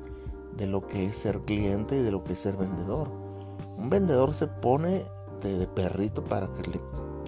de 0.57 0.67
lo 0.67 0.87
que 0.87 1.05
es 1.05 1.17
ser 1.17 1.41
cliente 1.41 1.97
y 1.97 2.01
de 2.01 2.11
lo 2.11 2.23
que 2.23 2.33
es 2.33 2.39
ser 2.39 2.57
vendedor. 2.57 3.09
Un 3.77 3.89
vendedor 3.89 4.33
se 4.33 4.47
pone 4.47 5.05
de, 5.41 5.67
perrito 5.67 6.23
para 6.23 6.47
que 6.47 6.69
le 6.69 6.81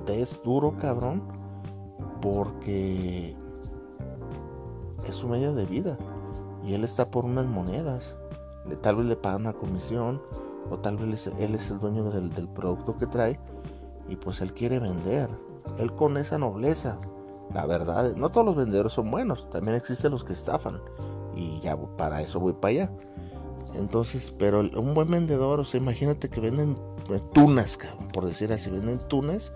des 0.06 0.42
duro, 0.44 0.78
cabrón, 0.78 1.24
porque 2.22 3.36
es 5.08 5.16
su 5.16 5.28
medio 5.28 5.54
de 5.54 5.66
vida 5.66 5.98
y 6.64 6.74
él 6.74 6.84
está 6.84 7.10
por 7.10 7.26
unas 7.26 7.46
monedas. 7.46 8.16
Tal 8.82 8.98
vez 8.98 9.06
le 9.08 9.16
paga 9.16 9.38
una 9.38 9.54
comisión 9.54 10.22
o 10.70 10.78
tal 10.80 10.98
vez 10.98 11.28
él 11.40 11.56
es 11.56 11.72
el 11.72 11.80
dueño 11.80 12.10
del, 12.12 12.32
producto 12.50 12.98
que 12.98 13.08
trae 13.08 13.40
y 14.08 14.16
pues 14.16 14.42
él 14.42 14.54
quiere 14.54 14.80
vender. 14.80 15.30
Él 15.78 15.94
con 15.94 16.18
esa 16.18 16.38
nobleza. 16.38 17.00
La 17.54 17.66
verdad, 17.66 18.16
no 18.16 18.30
todos 18.30 18.46
los 18.46 18.56
vendedores 18.56 18.94
son 18.94 19.12
buenos, 19.12 19.50
también 19.50 19.76
existen 19.76 20.12
los 20.12 20.24
que 20.24 20.34
estafan 20.34 20.82
y 21.36 21.60
ya 21.62 21.78
para 21.98 22.22
eso 22.22 22.40
voy 22.40 22.54
para 22.54 22.70
allá. 22.70 22.92
Entonces, 23.76 24.34
pero 24.38 24.60
un 24.60 24.94
buen 24.94 25.10
vendedor, 25.10 25.60
o 25.60 25.66
sea, 25.66 25.80
imagínate 25.80 26.30
que 26.30 26.40
venden 26.40 26.78
eh, 27.10 27.22
tunas, 27.34 27.78
por 28.14 28.26
decir 28.26 28.52
así, 28.52 28.70
venden 28.70 29.00
tunas 29.08 29.54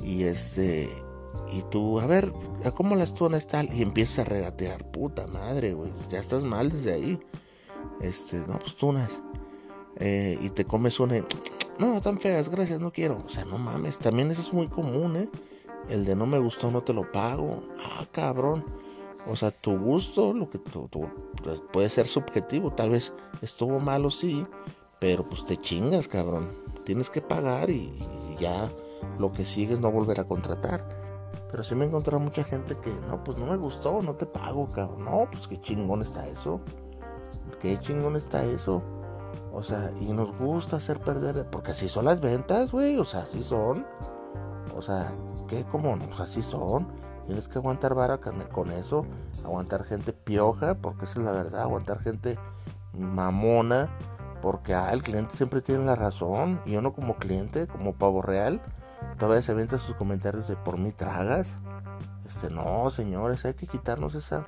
y 0.00 0.24
este 0.24 0.88
y 1.52 1.62
tú, 1.62 2.00
a 2.00 2.06
ver, 2.06 2.32
¿cómo 2.74 2.96
las 2.96 3.14
tunas 3.14 3.46
tal? 3.46 3.72
Y 3.72 3.82
empiezas 3.82 4.20
a 4.20 4.24
regatear, 4.24 4.90
puta 4.90 5.26
madre, 5.26 5.74
güey, 5.74 5.92
ya 6.08 6.18
estás 6.18 6.42
mal 6.42 6.70
desde 6.70 6.92
ahí. 6.92 7.20
Este, 8.00 8.38
no, 8.38 8.58
pues 8.58 8.76
tunas. 8.76 9.10
Eh, 9.96 10.38
y 10.40 10.50
te 10.50 10.64
comes 10.64 10.98
una 11.00 11.16
no, 11.80 11.96
están 11.96 12.20
feas, 12.20 12.50
gracias, 12.50 12.78
no 12.78 12.92
quiero. 12.92 13.24
O 13.24 13.28
sea, 13.30 13.46
no 13.46 13.56
mames, 13.56 13.98
también 13.98 14.30
eso 14.30 14.42
es 14.42 14.52
muy 14.52 14.68
común, 14.68 15.16
¿eh? 15.16 15.28
El 15.90 16.04
de 16.04 16.14
no 16.14 16.24
me 16.24 16.38
gustó, 16.38 16.70
no 16.70 16.82
te 16.82 16.94
lo 16.94 17.10
pago. 17.10 17.64
Ah, 17.82 18.06
cabrón. 18.12 18.64
O 19.26 19.36
sea, 19.36 19.50
tu 19.50 19.76
gusto, 19.78 20.32
lo 20.32 20.48
que 20.48 20.58
tú, 20.58 20.88
pues, 21.42 21.60
puede 21.72 21.90
ser 21.90 22.06
subjetivo. 22.06 22.72
Tal 22.72 22.90
vez 22.90 23.12
estuvo 23.42 23.80
malo, 23.80 24.10
sí, 24.10 24.46
pero 25.00 25.28
pues 25.28 25.44
te 25.44 25.56
chingas, 25.56 26.08
cabrón. 26.08 26.56
Tienes 26.84 27.10
que 27.10 27.20
pagar 27.20 27.70
y, 27.70 27.92
y 28.30 28.36
ya 28.40 28.70
lo 29.18 29.30
que 29.30 29.44
sigue 29.44 29.74
es 29.74 29.80
no 29.80 29.90
volver 29.90 30.20
a 30.20 30.24
contratar. 30.24 30.88
Pero 31.50 31.64
sí 31.64 31.74
me 31.74 31.84
he 31.84 31.88
encontrado 31.88 32.20
mucha 32.20 32.44
gente 32.44 32.76
que, 32.76 32.92
no, 33.08 33.24
pues 33.24 33.36
no 33.36 33.46
me 33.46 33.56
gustó, 33.56 34.00
no 34.00 34.14
te 34.14 34.26
pago, 34.26 34.68
cabrón. 34.68 35.04
No, 35.04 35.28
pues 35.30 35.48
qué 35.48 35.60
chingón 35.60 36.02
está 36.02 36.28
eso. 36.28 36.60
Qué 37.60 37.78
chingón 37.80 38.14
está 38.14 38.44
eso. 38.44 38.82
O 39.52 39.62
sea, 39.62 39.90
y 40.00 40.12
nos 40.12 40.36
gusta 40.38 40.76
hacer 40.76 41.00
perder, 41.00 41.50
porque 41.50 41.72
así 41.72 41.88
son 41.88 42.04
las 42.04 42.20
ventas, 42.20 42.70
güey. 42.70 42.96
O 42.96 43.04
sea, 43.04 43.22
así 43.22 43.42
son. 43.42 43.84
O 44.76 44.82
sea, 44.82 45.12
¿qué? 45.48 45.64
¿Cómo? 45.64 45.98
Pues 45.98 46.20
así 46.20 46.42
son. 46.42 46.88
Tienes 47.26 47.48
que 47.48 47.58
aguantar 47.58 47.94
vara 47.94 48.18
con 48.18 48.70
eso. 48.70 49.06
Aguantar 49.44 49.84
gente 49.84 50.12
pioja, 50.12 50.74
porque 50.74 51.04
esa 51.04 51.20
es 51.20 51.24
la 51.24 51.32
verdad. 51.32 51.62
Aguantar 51.62 52.00
gente 52.00 52.38
mamona, 52.92 53.88
porque 54.42 54.74
ah, 54.74 54.92
el 54.92 55.02
cliente 55.02 55.36
siempre 55.36 55.60
tiene 55.60 55.84
la 55.84 55.96
razón. 55.96 56.60
Y 56.66 56.76
uno 56.76 56.92
como 56.92 57.16
cliente, 57.16 57.66
como 57.66 57.94
pavo 57.94 58.22
real, 58.22 58.60
todavía 59.18 59.42
se 59.42 59.52
avienta 59.52 59.78
sus 59.78 59.94
comentarios 59.96 60.48
de 60.48 60.56
por 60.56 60.78
mí 60.78 60.92
tragas. 60.92 61.58
Este, 62.26 62.50
no, 62.50 62.90
señores, 62.90 63.44
hay 63.44 63.54
que 63.54 63.66
quitarnos 63.66 64.14
esa 64.14 64.44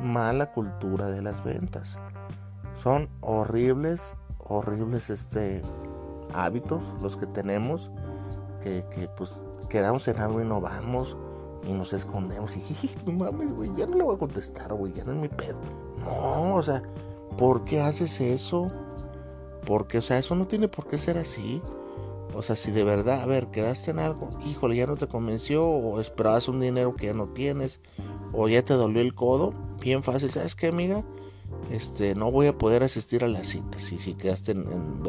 mala 0.00 0.52
cultura 0.52 1.06
de 1.06 1.22
las 1.22 1.42
ventas. 1.42 1.96
Son 2.82 3.08
horribles, 3.20 4.16
horribles 4.38 5.10
este 5.10 5.62
hábitos 6.34 6.82
los 7.00 7.16
que 7.16 7.26
tenemos 7.26 7.90
que, 8.62 8.84
que 8.94 9.08
pues 9.08 9.32
quedamos 9.68 10.06
en 10.08 10.18
algo 10.18 10.40
y 10.40 10.44
no 10.44 10.60
vamos 10.60 11.16
y 11.66 11.72
nos 11.72 11.92
escondemos 11.92 12.56
y 12.56 12.62
no 13.06 13.12
mames, 13.12 13.54
güey, 13.54 13.70
ya 13.76 13.86
no 13.86 13.96
le 13.96 14.04
voy 14.04 14.16
a 14.16 14.18
contestar, 14.18 14.72
güey, 14.72 14.92
ya 14.92 15.04
no 15.04 15.12
es 15.12 15.18
mi 15.18 15.28
pedo. 15.28 15.58
No, 15.98 16.54
o 16.54 16.62
sea, 16.62 16.82
¿por 17.36 17.64
qué 17.64 17.80
haces 17.80 18.20
eso? 18.20 18.70
Porque, 19.66 19.98
o 19.98 20.02
sea, 20.02 20.18
eso 20.18 20.34
no 20.34 20.46
tiene 20.46 20.68
por 20.68 20.86
qué 20.86 20.98
ser 20.98 21.18
así. 21.18 21.60
O 22.34 22.42
sea, 22.42 22.54
si 22.54 22.70
de 22.70 22.84
verdad, 22.84 23.22
a 23.22 23.26
ver, 23.26 23.48
quedaste 23.48 23.90
en 23.90 23.98
algo, 23.98 24.28
híjole, 24.44 24.76
ya 24.76 24.86
no 24.86 24.96
te 24.96 25.06
convenció, 25.06 25.64
o 25.66 26.00
esperabas 26.00 26.48
un 26.48 26.60
dinero 26.60 26.94
que 26.94 27.06
ya 27.06 27.14
no 27.14 27.28
tienes, 27.28 27.80
o 28.32 28.48
ya 28.48 28.62
te 28.62 28.74
dolió 28.74 29.00
el 29.00 29.14
codo, 29.14 29.54
bien 29.80 30.02
fácil, 30.02 30.30
¿sabes 30.30 30.54
qué, 30.54 30.66
amiga? 30.66 31.02
Este, 31.70 32.14
no 32.14 32.30
voy 32.30 32.48
a 32.48 32.58
poder 32.58 32.82
asistir 32.82 33.24
a 33.24 33.28
la 33.28 33.42
cita, 33.42 33.78
si, 33.78 33.96
si 33.96 34.14
quedaste 34.14 34.52
en, 34.52 35.02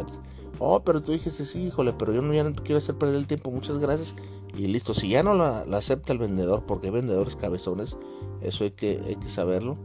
Oh, 0.59 0.83
pero 0.83 1.03
tú 1.03 1.11
dijiste, 1.11 1.45
sí, 1.45 1.65
híjole, 1.67 1.93
pero 1.93 2.13
yo 2.13 2.21
no, 2.21 2.33
ya 2.33 2.43
no 2.43 2.55
quiero 2.55 2.79
hacer 2.79 2.95
perder 2.95 3.17
el 3.17 3.27
tiempo, 3.27 3.51
muchas 3.51 3.79
gracias. 3.79 4.15
Y 4.55 4.67
listo, 4.67 4.93
si 4.93 5.09
ya 5.09 5.23
no 5.23 5.33
la, 5.33 5.61
acepta 5.73 6.13
el 6.13 6.19
vendedor, 6.19 6.65
porque 6.65 6.87
hay 6.87 6.93
vendedores 6.93 7.35
cabezones, 7.35 7.97
eso 8.41 8.63
hay 8.63 8.71
que, 8.71 9.01
hay 9.05 9.15
que 9.15 9.29
saberlo, 9.29 9.77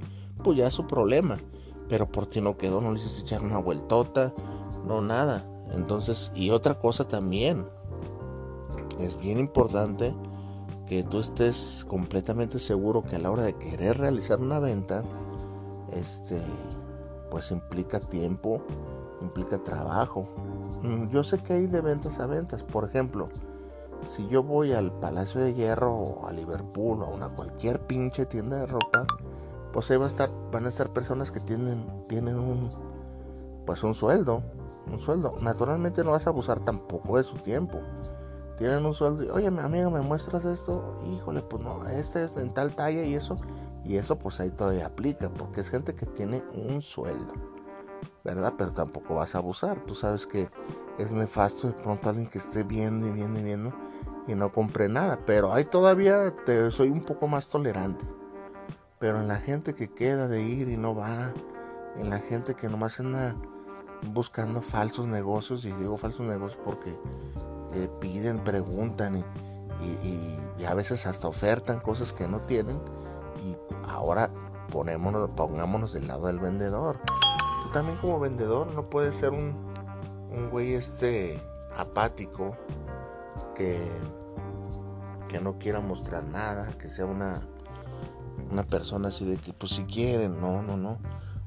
pues 0.42 0.57
ya 0.57 0.66
es 0.66 0.75
su 0.75 0.87
problema. 0.87 1.38
Pero 1.88 2.11
por 2.11 2.26
ti 2.26 2.40
no 2.40 2.57
quedó, 2.57 2.81
no 2.81 2.92
le 2.92 2.99
hiciste 2.99 3.23
echar 3.23 3.42
una 3.42 3.59
vueltota, 3.59 4.35
no 4.87 5.02
nada. 5.02 5.47
Entonces, 5.73 6.31
y 6.35 6.50
otra 6.50 6.78
cosa 6.78 7.07
también, 7.07 7.66
es 8.99 9.19
bien 9.19 9.38
importante 9.38 10.14
que 10.87 11.02
tú 11.02 11.21
estés 11.21 11.85
completamente 11.88 12.59
seguro 12.59 13.02
que 13.02 13.16
a 13.16 13.19
la 13.19 13.31
hora 13.31 13.42
de 13.42 13.54
querer 13.54 13.99
realizar 13.99 14.40
una 14.40 14.59
venta, 14.59 15.02
este, 15.92 16.40
pues 17.31 17.50
implica 17.50 18.00
tiempo, 18.00 18.62
implica 19.21 19.62
trabajo. 19.62 20.28
Mm, 20.83 21.09
yo 21.09 21.25
sé 21.25 21.38
que 21.38 21.54
hay 21.54 21.66
de 21.66 21.81
ventas 21.81 22.19
a 22.21 22.26
ventas, 22.26 22.62
por 22.62 22.85
ejemplo, 22.85 23.26
si 24.06 24.28
yo 24.28 24.42
voy 24.42 24.73
al 24.73 24.92
Palacio 24.92 25.40
de 25.40 25.54
Hierro 25.54 25.94
o 25.94 26.26
a 26.26 26.32
Liverpool 26.32 27.02
o 27.02 27.06
a 27.06 27.09
una 27.09 27.28
cualquier 27.28 27.80
pinche 27.87 28.26
tienda 28.26 28.59
de 28.59 28.66
ropa, 28.66 29.06
pues 29.73 29.90
ahí 29.90 29.97
va 29.97 30.06
a 30.06 30.09
estar, 30.09 30.30
van 30.50 30.66
a 30.66 30.68
estar 30.68 30.92
personas 30.92 31.30
que 31.30 31.40
tienen, 31.40 32.04
tienen 32.09 32.38
un, 32.38 32.68
pues 33.64 33.82
un 33.82 33.94
sueldo, 33.94 34.42
un 34.90 34.99
sueldo. 34.99 35.30
Naturalmente 35.40 36.04
no 36.04 36.11
vas 36.11 36.26
a 36.26 36.30
abusar 36.30 36.61
tampoco 36.61 37.16
de 37.16 37.25
su 37.25 37.37
tiempo. 37.37 37.78
Tienen 38.59 38.85
un 38.85 38.94
sueldo 38.94 39.25
y, 39.25 39.28
oye, 39.28 39.50
mi 39.50 39.61
amiga, 39.61 39.88
¿me 39.88 40.02
muestras 40.02 40.44
esto? 40.44 41.00
Híjole, 41.06 41.42
pues 41.42 41.62
no, 41.62 41.87
este 41.87 42.25
es 42.25 42.37
en 42.37 42.52
tal 42.52 42.75
talla 42.75 43.04
y 43.04 43.14
eso. 43.14 43.37
Y 43.85 43.97
eso 43.97 44.16
pues 44.18 44.38
ahí 44.40 44.50
todavía 44.50 44.87
aplica, 44.87 45.28
porque 45.30 45.62
es 45.62 45.71
gente 45.71 45.94
que 45.94 46.06
tiene 46.06 46.44
un 46.54 46.82
sueldo. 46.82 47.32
¿Verdad? 48.25 48.54
Pero 48.56 48.73
tampoco 48.73 49.16
vas 49.16 49.35
a 49.35 49.38
abusar. 49.38 49.85
Tú 49.85 49.94
sabes 49.94 50.26
que 50.26 50.49
es 50.99 51.11
nefasto 51.12 51.66
de 51.66 51.73
pronto 51.73 52.09
alguien 52.09 52.28
que 52.28 52.38
esté 52.38 52.62
viendo 52.62 53.06
y 53.09 53.11
viendo 53.11 53.40
y 53.40 53.42
viendo 53.42 53.73
y 54.26 54.35
no 54.35 54.52
compre 54.52 54.88
nada. 54.88 55.19
Pero 55.26 55.52
ahí 55.52 55.64
todavía 55.64 56.35
te, 56.45 56.71
soy 56.71 56.91
un 56.91 57.02
poco 57.02 57.29
más 57.29 57.49
tolerante. 57.49 58.05
Pero 58.99 59.21
en 59.21 59.29
la 59.29 59.37
gente 59.37 59.75
que 59.75 59.93
queda 59.93 60.29
de 60.29 60.43
ir 60.43 60.69
y 60.69 60.76
no 60.76 60.95
va, 60.95 61.33
en 61.97 62.11
la 62.11 62.19
gente 62.19 62.55
que 62.55 62.69
nomás 62.69 63.00
anda 63.00 63.35
buscando 64.12 64.62
falsos 64.62 65.07
negocios, 65.07 65.64
y 65.64 65.73
digo 65.73 65.97
falsos 65.97 66.26
negocios 66.26 66.61
porque 66.64 66.97
eh, 67.75 67.88
piden, 68.00 68.38
preguntan 68.38 69.17
y, 69.17 69.25
a 70.64 70.75
veces 70.75 71.07
hasta 71.07 71.26
ofertan 71.26 71.81
cosas 71.81 72.12
que 72.12 72.29
no 72.29 72.41
tienen, 72.43 72.79
y 73.45 73.57
ahora 73.88 74.31
ponémonos, 74.71 75.35
pongámonos 75.35 75.93
del 75.93 76.07
lado 76.07 76.29
del 76.29 76.38
vendedor. 76.38 77.00
Tú 77.64 77.71
también 77.73 77.99
como 77.99 78.21
vendedor 78.21 78.73
no 78.73 78.88
puedes 78.88 79.17
ser 79.17 79.31
un, 79.31 79.57
un 80.31 80.50
güey 80.50 80.75
este 80.75 81.43
apático 81.76 82.57
que, 83.54 83.87
que 85.28 85.40
no 85.40 85.59
quiera 85.59 85.80
mostrar 85.80 86.25
nada, 86.25 86.73
que 86.78 86.88
sea 86.88 87.06
una, 87.06 87.42
una 88.50 88.64
persona 88.64 89.09
así 89.09 89.25
de 89.25 89.37
que, 89.37 89.52
pues 89.52 89.73
si 89.73 89.85
quieren, 89.85 90.40
no, 90.40 90.62
no, 90.62 90.76
no. 90.76 90.99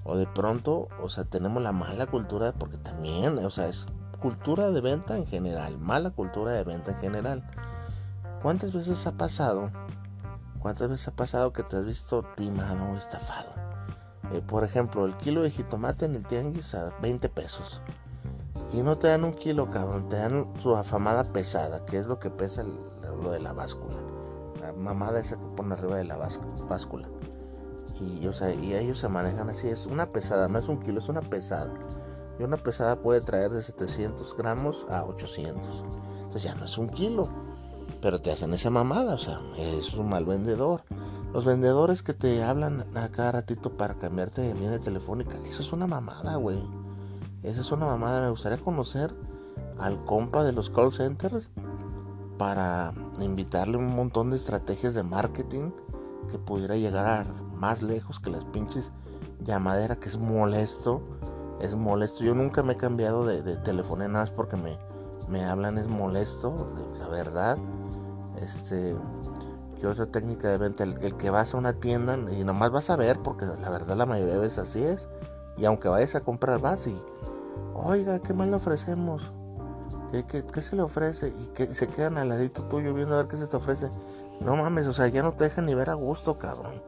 O 0.03 0.17
de 0.17 0.27
pronto, 0.27 0.88
o 1.01 1.09
sea, 1.09 1.24
tenemos 1.24 1.63
la 1.63 1.71
mala 1.71 2.05
cultura, 2.05 2.53
porque 2.53 2.77
también, 2.77 3.38
o 3.39 3.50
sea, 3.50 3.67
es 3.67 3.88
cultura 4.19 4.69
de 4.71 4.81
venta 4.81 5.17
en 5.17 5.25
general, 5.25 5.77
mala 5.79 6.12
cultura 6.12 6.51
de 6.51 6.63
venta 6.63 6.91
en 6.91 7.00
general. 7.00 7.43
¿Cuántas 8.41 8.71
veces 8.74 9.05
ha 9.07 9.13
pasado? 9.13 9.71
¿Cuántas 10.59 10.89
veces 10.89 11.07
ha 11.07 11.15
pasado 11.15 11.53
que 11.53 11.63
te 11.63 11.77
has 11.77 11.85
visto 11.85 12.24
timado 12.35 12.91
o 12.91 12.95
estafado? 12.95 13.53
Eh, 14.33 14.41
por 14.41 14.63
ejemplo, 14.63 15.05
el 15.05 15.15
kilo 15.17 15.41
de 15.41 15.51
jitomate 15.51 16.05
en 16.05 16.15
el 16.15 16.25
tianguis 16.25 16.74
a 16.75 16.89
20 17.01 17.29
pesos. 17.29 17.81
Y 18.74 18.84
no 18.84 18.98
te 18.98 19.07
dan 19.07 19.24
un 19.24 19.34
kilo, 19.34 19.69
cabrón, 19.69 20.10
te 20.10 20.17
dan 20.17 20.51
su 20.60 20.75
afamada 20.75 21.24
pesada, 21.24 21.86
que 21.86 21.98
es 21.98 22.07
lo 22.07 22.19
que 22.19 22.29
pesa 22.29 22.63
lo 22.63 23.31
de 23.31 23.39
la 23.39 23.53
báscula. 23.53 23.95
La 24.62 24.74
mamada 24.74 25.19
esa 25.19 25.38
que 25.38 25.45
pone 25.55 25.74
arriba 25.74 25.98
de 25.98 26.05
la 26.05 26.17
báscula. 26.67 27.07
Y, 28.01 28.27
o 28.27 28.34
sea, 28.34 28.53
y 28.53 28.74
ellos 28.74 29.00
se 29.00 29.07
manejan 29.07 29.50
así, 29.50 29.67
es 29.67 29.86
una 29.86 30.07
pesada, 30.07 30.48
no 30.48 30.60
es 30.60 30.67
un 30.67 30.79
kilo, 30.79 31.00
es 31.00 31.07
una 31.07 31.22
pesada. 31.22 31.74
Y 32.39 32.43
una 32.43 32.57
pesada 32.57 32.98
puede 32.98 33.22
traer 33.22 33.51
de 33.51 33.62
700 33.62 34.36
gramos 34.36 34.86
a 34.89 35.05
800. 35.05 35.84
Entonces 36.17 36.43
ya 36.43 36.55
no 36.55 36.65
es 36.65 36.77
un 36.77 36.89
kilo. 36.89 37.29
Pero 38.01 38.19
te 38.22 38.31
hacen 38.31 38.53
esa 38.53 38.69
mamada, 38.69 39.15
o 39.15 39.17
sea, 39.17 39.39
es 39.57 39.93
un 39.93 40.10
mal 40.10 40.25
vendedor. 40.25 40.81
Los 41.34 41.45
vendedores 41.45 42.01
que 42.01 42.13
te 42.13 42.43
hablan 42.43 42.86
a 42.95 43.10
cada 43.10 43.31
ratito 43.34 43.77
para 43.77 43.95
cambiarte 43.95 44.41
de 44.41 44.53
línea 44.53 44.79
telefónica, 44.79 45.36
eso 45.48 45.62
es 45.62 45.72
una 45.72 45.88
mamada, 45.88 46.36
güey. 46.36 46.62
Esa 47.46 47.62
es 47.62 47.72
una 47.72 47.86
mamada. 47.86 48.22
Me 48.22 48.30
gustaría 48.30 48.58
conocer 48.58 49.16
al 49.80 50.04
compa 50.06 50.44
de 50.44 50.52
los 50.52 50.70
call 50.70 50.92
centers 50.92 51.50
para 52.38 52.94
invitarle 53.20 53.78
un 53.78 53.96
montón 53.96 54.32
de 54.32 54.38
estrategias 54.38 54.94
de 54.94 55.04
marketing 55.04 55.72
que 56.30 56.38
pudiera 56.38 56.75
llegar 56.75 57.28
más 57.56 57.82
lejos 57.82 58.20
que 58.20 58.30
las 58.30 58.44
pinches 58.46 58.92
llamadera 59.40 59.96
que 59.98 60.10
es 60.10 60.18
molesto 60.18 61.02
es 61.62 61.75
molesto. 61.75 62.24
Yo 62.24 62.36
nunca 62.36 62.64
me 62.64 62.74
he 62.74 62.78
cambiado 62.78 63.25
de, 63.25 63.42
de 63.42 63.58
nada 63.74 64.08
más 64.08 64.32
porque 64.32 64.58
me, 64.58 64.78
me 65.30 65.46
hablan, 65.46 65.78
es 65.78 65.88
molesto, 65.88 66.68
la 66.98 67.08
verdad. 67.08 67.58
Este, 68.42 68.96
que 69.80 69.88
otra 69.88 70.06
técnica 70.08 70.50
de 70.50 70.58
venta, 70.58 70.84
el, 70.84 71.16
que 71.16 71.30
vas 71.30 71.54
a 71.54 71.58
una 71.58 71.74
tienda 71.74 72.18
y 72.32 72.44
nomás 72.44 72.72
vas 72.72 72.90
a 72.90 72.96
ver, 72.96 73.18
porque 73.24 73.46
la 73.46 73.70
verdad 73.70 73.96
la 73.96 74.06
mayoría 74.06 74.34
de 74.34 74.40
veces 74.40 74.60
así 74.60 74.84
es. 74.84 75.08
Y 75.58 75.66
aunque 75.66 75.88
vayas 75.88 76.16
a 76.16 76.22
comprar, 76.22 76.60
vas 76.60 76.86
y, 76.88 77.02
oiga, 77.74 78.19
¿qué 78.19 78.33
más 78.33 78.47
le 78.47 78.55
ofrecemos? 78.55 79.31
¿Qué, 80.12 80.62
se 80.62 80.75
le 80.75 80.81
ofrece? 80.81 81.29
Y 81.29 81.47
que 81.47 81.67
se 81.67 81.88
quedan 81.88 82.17
al 82.17 82.29
ladito 82.29 82.63
tuyo 82.63 82.93
viendo 82.93 83.15
a 83.15 83.17
ver 83.17 83.27
qué 83.27 83.38
se 83.38 83.47
te 83.47 83.57
ofrece. 83.57 83.89
No 84.39 84.55
mames, 84.55 84.88
o 84.88 84.93
sea, 84.93 85.07
ya 85.07 85.24
no 85.24 85.33
te 85.33 85.43
dejan 85.43 85.65
ni 85.65 85.75
ver 85.75 85.89
a 85.89 85.93
gusto, 85.93 86.38
cabrón. 86.38 86.81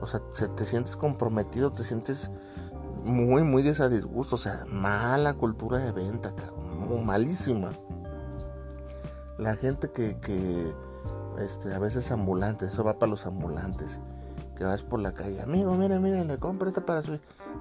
O 0.00 0.06
sea, 0.06 0.20
te 0.54 0.64
sientes 0.64 0.96
comprometido, 0.96 1.72
te 1.72 1.84
sientes 1.84 2.30
muy, 3.04 3.42
muy 3.42 3.62
de 3.62 3.72
O 3.72 4.36
sea, 4.36 4.64
mala 4.68 5.34
cultura 5.34 5.78
de 5.78 5.92
venta. 5.92 6.32
Malísima. 7.04 7.72
La 9.38 9.56
gente 9.56 9.90
que, 9.90 10.16
este, 11.38 11.74
a 11.74 11.78
veces 11.78 12.10
ambulantes, 12.12 12.70
eso 12.70 12.84
va 12.84 12.98
para 12.98 13.10
los 13.10 13.26
ambulantes. 13.26 14.00
Que 14.56 14.64
vas 14.64 14.82
por 14.82 15.00
la 15.00 15.12
calle, 15.12 15.42
amigo, 15.42 15.74
mira, 15.74 15.98
mira, 15.98 16.22
le 16.22 16.38
compro 16.38 16.68
esto 16.68 16.86
para 16.86 17.02
su. 17.02 17.18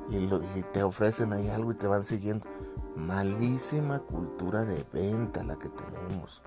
Y, 0.09 0.27
te 0.73 0.83
ofrecen 0.83 1.33
ahí 1.33 1.49
algo 1.49 1.71
y 1.71 1.75
te 1.75 1.87
van 1.87 2.03
siguiendo. 2.03 2.47
Malísima 2.95 3.99
cultura 3.99 4.65
de 4.65 4.85
venta 4.93 5.43
la 5.43 5.57
que 5.57 5.69
tenemos. 5.69 6.41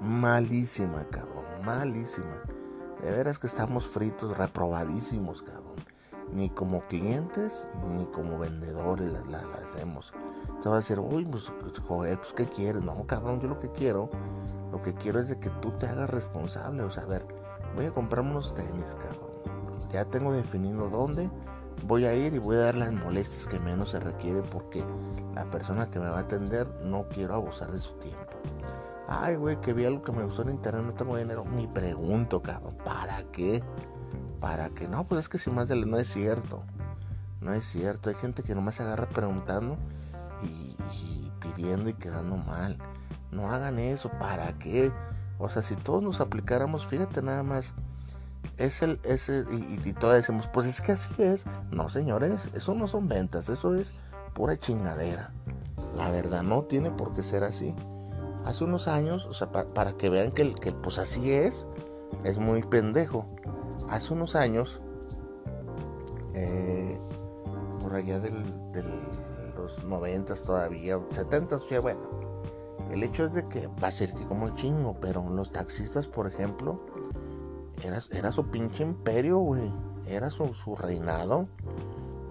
Malísima, 0.00 1.06
cabrón. 1.10 1.44
Malísima. 1.64 2.42
De 3.02 3.10
veras 3.10 3.38
que 3.38 3.46
estamos 3.46 3.86
fritos, 3.86 4.36
reprobadísimos, 4.36 5.42
cabrón 5.42 5.64
ni 6.34 6.50
como 6.50 6.80
clientes 6.86 7.68
ni 7.94 8.04
como 8.06 8.38
vendedores 8.38 9.12
la, 9.28 9.38
hacemos. 9.62 10.12
Te 10.62 10.68
va 10.68 10.76
a 10.76 10.78
decir, 10.78 10.98
uy, 10.98 11.24
pues, 11.24 11.52
joder, 11.86 12.18
pues 12.18 12.32
¿qué 12.32 12.46
quieres? 12.46 12.82
No, 12.82 13.06
cabrón, 13.06 13.40
yo 13.40 13.48
lo 13.48 13.60
que 13.60 13.70
quiero, 13.70 14.10
lo 14.72 14.82
que 14.82 14.94
quiero 14.94 15.20
es 15.20 15.28
de 15.28 15.38
que 15.38 15.50
tú 15.50 15.70
te 15.70 15.86
hagas 15.86 16.10
responsable. 16.10 16.82
O 16.82 16.90
sea, 16.90 17.04
a 17.04 17.06
ver, 17.06 17.26
voy 17.76 17.86
a 17.86 17.92
comprar 17.92 18.24
unos 18.24 18.54
tenis, 18.54 18.96
cabrón. 18.98 19.30
Ya 19.90 20.04
tengo 20.04 20.32
definido 20.32 20.88
dónde 20.88 21.30
voy 21.86 22.04
a 22.06 22.14
ir 22.14 22.34
y 22.34 22.38
voy 22.38 22.56
a 22.56 22.60
dar 22.60 22.74
las 22.74 22.92
molestias 22.92 23.46
que 23.46 23.60
menos 23.60 23.90
se 23.90 24.00
requiere 24.00 24.42
porque 24.42 24.84
la 25.34 25.44
persona 25.50 25.90
que 25.90 25.98
me 25.98 26.08
va 26.08 26.18
a 26.18 26.22
atender 26.22 26.68
no 26.82 27.08
quiero 27.08 27.34
abusar 27.34 27.70
de 27.70 27.78
su 27.78 27.92
tiempo. 27.94 28.20
Ay, 29.06 29.36
güey, 29.36 29.60
que 29.60 29.72
vi 29.72 29.84
algo 29.84 30.02
que 30.02 30.12
me 30.12 30.24
gustó 30.24 30.42
en 30.42 30.50
internet, 30.50 30.84
no 30.84 30.94
tengo 30.94 31.16
dinero. 31.16 31.44
Ni 31.44 31.66
pregunto, 31.66 32.42
cabrón, 32.42 32.76
¿para 32.84 33.22
qué? 33.32 33.62
para 34.44 34.68
que 34.68 34.88
no, 34.88 35.04
pues 35.08 35.20
es 35.20 35.28
que 35.30 35.38
si 35.38 35.48
más 35.48 35.68
de 35.68 35.76
no 35.76 35.96
es 35.96 36.12
cierto. 36.12 36.62
No 37.40 37.54
es 37.54 37.64
cierto. 37.64 38.10
Hay 38.10 38.14
gente 38.16 38.42
que 38.42 38.54
nomás 38.54 38.74
se 38.74 38.82
agarra 38.82 39.08
preguntando 39.08 39.78
y, 40.42 41.30
pidiendo 41.40 41.88
y 41.88 41.94
quedando 41.94 42.36
mal. 42.36 42.76
No 43.32 43.50
hagan 43.50 43.78
eso. 43.78 44.10
¿Para 44.20 44.52
qué? 44.58 44.92
O 45.38 45.48
sea, 45.48 45.62
si 45.62 45.76
todos 45.76 46.02
nos 46.02 46.20
aplicáramos, 46.20 46.86
fíjate 46.86 47.22
nada 47.22 47.42
más. 47.42 47.72
Es 48.56 48.82
el, 48.82 49.00
ese, 49.04 49.44
y, 49.50 49.80
y, 49.88 49.92
todos 49.92 50.14
decimos, 50.14 50.48
pues 50.52 50.66
es 50.66 50.80
que 50.80 50.92
así 50.92 51.10
es. 51.22 51.44
No, 51.70 51.88
señores, 51.88 52.48
eso 52.54 52.74
no 52.74 52.86
son 52.86 53.08
ventas, 53.08 53.48
eso 53.48 53.74
es 53.74 53.92
pura 54.34 54.58
chingadera. 54.58 55.32
La 55.96 56.10
verdad, 56.10 56.42
no 56.42 56.62
tiene 56.62 56.90
por 56.90 57.12
qué 57.12 57.22
ser 57.22 57.44
así. 57.44 57.74
Hace 58.44 58.64
unos 58.64 58.88
años, 58.88 59.26
o 59.26 59.34
sea, 59.34 59.50
para 59.50 59.94
que 59.94 60.10
vean 60.10 60.30
que, 60.30 60.54
que 60.54 60.72
pues 60.72 60.98
así 60.98 61.32
es, 61.32 61.66
es 62.24 62.38
muy 62.38 62.62
pendejo 62.62 63.26
hace 63.88 64.12
unos 64.12 64.34
años, 64.36 64.80
eh, 66.34 66.98
por 67.80 67.94
allá 67.94 68.18
de 68.18 68.30
los 69.56 69.84
noventas 69.84 70.42
todavía, 70.42 71.00
setentas, 71.10 71.62
ya 71.70 71.80
bueno, 71.80 72.00
el 72.90 73.02
hecho 73.02 73.24
es 73.24 73.34
de 73.34 73.46
que 73.48 73.68
va 73.82 73.88
a 73.88 73.92
ser 73.92 74.12
que 74.14 74.26
como 74.26 74.50
chingo, 74.50 74.96
pero 75.00 75.28
los 75.28 75.50
taxistas, 75.50 76.06
por 76.06 76.26
ejemplo, 76.26 76.84
era, 77.82 78.00
era 78.12 78.32
su 78.32 78.50
pinche 78.50 78.82
imperio, 78.82 79.38
güey, 79.38 79.72
era 80.06 80.30
su, 80.30 80.76
reinado. 80.76 81.48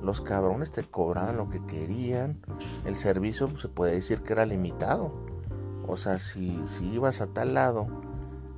Los 0.01 0.21
cabrones 0.21 0.71
te 0.71 0.84
cobraban 0.84 1.38
lo 1.38 1.49
que 1.49 1.65
querían. 1.65 2.41
El 2.86 2.95
servicio 2.95 3.58
se 3.58 3.69
puede 3.69 3.93
decir 3.93 4.21
que 4.21 4.34
era 4.34 4.45
limitado. 4.45 5.13
O 5.88 5.97
sea, 5.97 6.19
si, 6.19 6.56
si 6.67 6.93
ibas 6.93 7.21
a 7.21 7.27
tal 7.27 7.53
lado 7.53 7.88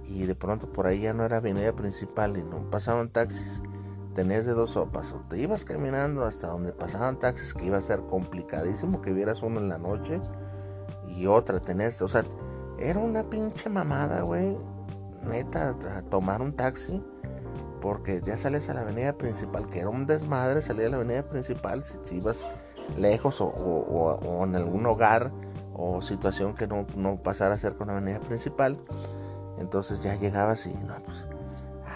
y 0.04 0.26
de 0.26 0.36
pronto 0.36 0.72
por 0.72 0.88
ahí 0.88 1.02
ya 1.02 1.14
no 1.14 1.24
era 1.24 1.38
avenida 1.38 1.76
principal 1.76 2.38
y 2.38 2.44
no 2.44 2.70
pasaban 2.70 3.10
taxis, 3.10 3.62
tenías 4.14 4.46
de 4.46 4.54
dos 4.54 4.72
sopas, 4.72 5.12
o 5.12 5.20
te 5.30 5.40
ibas 5.40 5.66
caminando 5.66 6.24
hasta 6.26 6.48
donde 6.48 6.72
pasaban 6.72 7.20
taxis, 7.20 7.54
que 7.54 7.66
iba 7.66 7.78
a 7.78 7.82
ser 7.82 8.02
complicadísimo 8.02 9.02
que 9.02 9.14
vieras 9.14 9.42
uno 9.42 9.60
en 9.60 9.70
la 9.70 9.78
noche, 9.78 10.22
y 11.08 11.28
otra 11.28 11.60
tenías, 11.60 12.02
o 12.02 12.08
sea, 12.08 12.24
era 12.80 13.00
una 13.00 13.30
pinche 13.30 13.70
mamada, 13.70 14.22
güey, 14.22 14.58
neta, 15.26 15.76
a 15.98 16.02
tomar 16.04 16.42
un 16.42 16.54
taxi, 16.54 17.04
porque 17.82 18.22
ya 18.24 18.38
sales 18.38 18.70
a 18.70 18.74
la 18.74 18.82
avenida 18.82 19.14
principal, 19.18 19.68
que 19.68 19.80
era 19.80 19.90
un 19.90 20.06
desmadre 20.06 20.62
salir 20.62 20.88
a 20.88 20.90
la 20.90 20.96
avenida 20.98 21.24
principal 21.24 21.84
si, 21.84 22.18
ibas 22.18 22.46
lejos 22.98 23.38
o, 23.42 24.44
en 24.44 24.56
algún 24.56 24.86
hogar 24.86 25.32
o 25.74 26.02
situación 26.02 26.56
que 26.56 26.68
no, 26.68 26.86
no 26.96 27.18
pasara 27.22 27.58
cerca 27.58 27.80
de 27.80 27.84
una 27.84 27.94
avenida 27.94 28.20
principal 28.20 28.80
entonces 29.58 30.02
ya 30.02 30.16
llegabas 30.16 30.66
y 30.68 30.74
no, 30.74 30.96
pues, 31.04 31.26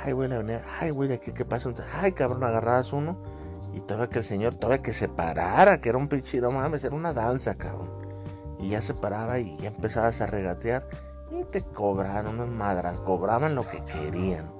ay, 0.03 0.13
güey, 0.13 0.29
la 0.29 0.37
venía, 0.37 0.63
ay, 0.79 0.91
güey, 0.91 1.09
de 1.09 1.15
aquí, 1.15 1.31
¿qué 1.31 1.45
pasa? 1.45 1.69
Entonces, 1.69 1.93
ay, 1.95 2.13
cabrón, 2.13 2.43
agarrabas 2.43 2.93
uno 2.93 3.17
y 3.73 3.81
todavía 3.81 4.09
que 4.09 4.19
el 4.19 4.25
señor, 4.25 4.55
todavía 4.55 4.81
que 4.81 4.93
se 4.93 5.09
parara, 5.09 5.81
que 5.81 5.89
era 5.89 5.97
un 5.97 6.07
pinche, 6.07 6.39
no 6.41 6.51
mames, 6.51 6.83
era 6.83 6.95
una 6.95 7.13
danza, 7.13 7.55
cabrón. 7.55 7.89
Y 8.59 8.69
ya 8.69 8.81
se 8.81 8.93
paraba 8.93 9.39
y 9.39 9.57
ya 9.57 9.69
empezabas 9.69 10.21
a 10.21 10.27
regatear 10.27 10.87
y 11.31 11.43
te 11.43 11.63
cobraron 11.63 12.39
unas 12.39 12.49
madras, 12.49 12.99
cobraban 13.01 13.55
lo 13.55 13.67
que 13.67 13.83
querían. 13.85 14.51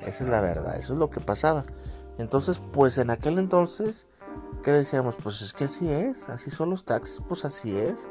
Esa 0.00 0.24
es 0.24 0.30
la 0.30 0.40
verdad, 0.40 0.76
eso 0.76 0.92
es 0.94 0.98
lo 0.98 1.10
que 1.10 1.20
pasaba. 1.20 1.64
Entonces, 2.18 2.60
pues 2.72 2.98
en 2.98 3.10
aquel 3.10 3.38
entonces, 3.38 4.06
¿qué 4.62 4.70
decíamos? 4.70 5.16
Pues 5.16 5.42
es 5.42 5.52
que 5.52 5.64
así 5.64 5.90
es, 5.90 6.28
así 6.28 6.50
son 6.50 6.70
los 6.70 6.84
taxis, 6.84 7.22
pues 7.28 7.44
así 7.44 7.76
es. 7.76 8.08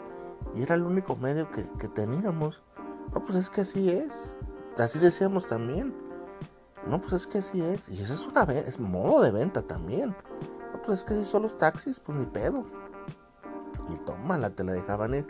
Y 0.55 0.63
era 0.63 0.75
el 0.75 0.83
único 0.83 1.15
medio 1.15 1.49
que, 1.51 1.69
que 1.77 1.87
teníamos. 1.87 2.61
No, 3.13 3.23
pues 3.23 3.37
es 3.37 3.49
que 3.49 3.61
así 3.61 3.89
es. 3.89 4.35
Así 4.77 4.99
decíamos 4.99 5.47
también. 5.47 5.93
No, 6.87 6.99
pues 6.99 7.13
es 7.13 7.27
que 7.27 7.39
así 7.39 7.61
es. 7.61 7.89
Y 7.89 8.01
eso 8.01 8.13
es 8.13 8.25
una 8.25 8.43
es 8.43 8.79
modo 8.79 9.21
de 9.21 9.31
venta 9.31 9.61
también. 9.61 10.15
No, 10.73 10.81
pues 10.81 10.99
es 10.99 11.05
que 11.05 11.15
si 11.15 11.25
son 11.25 11.43
los 11.43 11.57
taxis, 11.57 11.99
pues 11.99 12.17
ni 12.17 12.25
pedo. 12.25 12.65
Y 13.93 13.97
tómala, 13.97 14.49
te 14.49 14.63
la 14.63 14.73
dejaban 14.73 15.13
ir. 15.13 15.27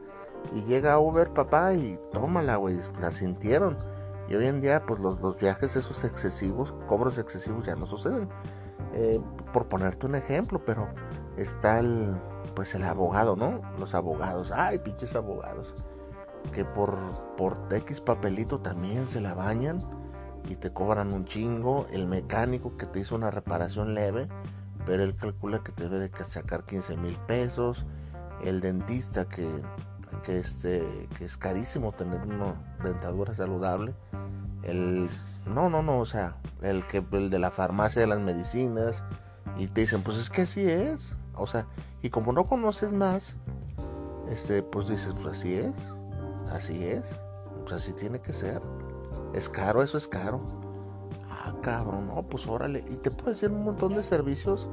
Y 0.54 0.64
llega 0.64 1.00
Uber, 1.00 1.32
papá, 1.34 1.74
y 1.74 2.00
tómala, 2.12 2.58
güey. 2.58 2.80
La 3.00 3.12
sintieron. 3.12 3.78
Y 4.28 4.36
hoy 4.36 4.48
en 4.48 4.62
día, 4.62 4.86
pues 4.86 5.00
los, 5.00 5.20
los 5.22 5.38
viajes 5.38 5.76
esos 5.76 6.04
excesivos, 6.04 6.74
cobros 6.88 7.18
excesivos 7.18 7.66
ya 7.66 7.76
no 7.76 7.86
suceden. 7.86 8.30
Eh, 8.94 9.20
por 9.54 9.68
ponerte 9.68 10.06
un 10.06 10.16
ejemplo, 10.16 10.64
pero 10.66 10.88
está 11.38 11.80
el, 11.80 12.16
pues 12.56 12.76
el 12.76 12.84
abogado, 12.84 13.36
¿no? 13.36 13.62
Los 13.78 13.94
abogados. 13.96 14.52
Ay, 14.52 14.80
pinches 14.80 15.16
abogados 15.16 15.76
que 16.54 16.66
por, 16.66 16.98
por 17.38 17.68
X 17.70 18.02
papelito 18.02 18.60
también 18.60 19.08
se 19.08 19.22
la 19.22 19.34
bañan 19.34 19.80
y 20.48 20.56
te 20.56 20.72
cobran 20.72 21.14
un 21.14 21.26
chingo. 21.26 21.86
El 21.92 22.08
mecánico 22.08 22.76
que 22.78 22.86
te 22.86 23.00
hizo 23.00 23.16
una 23.16 23.32
reparación 23.32 23.94
leve, 23.94 24.28
pero 24.86 25.04
él 25.04 25.16
calcula 25.16 25.64
que 25.64 25.72
te 25.72 25.84
debe 25.84 26.00
de 26.00 26.26
sacar 26.26 26.66
15 26.66 26.98
mil 26.98 27.18
pesos. 27.28 27.86
El 28.44 28.60
dentista 28.60 29.26
que, 29.26 29.48
que, 30.24 30.40
este, 30.40 30.84
que 31.18 31.26
es 31.26 31.38
carísimo 31.38 31.92
tener 31.92 32.22
una 32.22 32.56
dentadura 32.84 33.36
saludable. 33.36 33.94
El, 34.64 35.10
no, 35.46 35.70
no, 35.70 35.82
no, 35.82 36.00
o 36.00 36.06
sea, 36.06 36.36
el, 36.62 36.86
que, 36.88 37.04
el 37.12 37.30
de 37.30 37.40
la 37.40 37.52
farmacia 37.52 38.02
de 38.02 38.08
las 38.08 38.20
medicinas. 38.20 39.04
Y 39.58 39.68
te 39.68 39.82
dicen, 39.82 40.04
pues 40.04 40.18
es 40.18 40.30
que 40.30 40.44
así 40.44 40.70
es. 40.70 41.16
O 41.36 41.48
sea, 41.48 41.68
y 42.02 42.10
como 42.10 42.34
no 42.34 42.46
conoces 42.46 42.94
más, 42.94 43.36
este, 44.30 44.64
pues 44.64 44.88
dices, 44.88 45.14
pues 45.14 45.38
así 45.38 45.56
es. 45.56 45.74
Así 46.52 46.86
es. 46.86 47.20
Pues 47.62 47.74
así 47.74 47.94
tiene 47.94 48.20
que 48.22 48.34
ser. 48.34 48.62
Es 49.34 49.50
caro, 49.50 49.82
eso 49.82 49.98
es 49.98 50.08
caro. 50.08 50.40
Ah, 51.30 51.54
cabrón, 51.62 52.08
no, 52.08 52.24
pues 52.24 52.48
órale. 52.48 52.84
Y 52.90 52.98
te 52.98 53.12
puede 53.12 53.32
decir 53.32 53.52
un 53.52 53.64
montón 53.64 53.96
de 53.96 54.04
servicios 54.04 54.68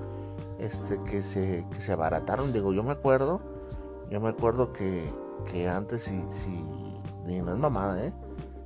este, 0.58 0.98
que, 0.98 1.22
se, 1.22 1.66
que 1.70 1.80
se 1.80 1.92
abarataron. 1.92 2.52
Digo, 2.52 2.72
yo 2.72 2.82
me 2.82 2.92
acuerdo, 2.92 3.40
yo 4.10 4.20
me 4.20 4.28
acuerdo 4.28 4.72
que, 4.72 5.10
que 5.44 5.68
antes, 5.68 6.04
si, 6.04 6.22
si, 6.32 7.42
no 7.42 7.52
es 7.52 7.58
mamada, 7.58 8.04
¿eh? 8.04 8.12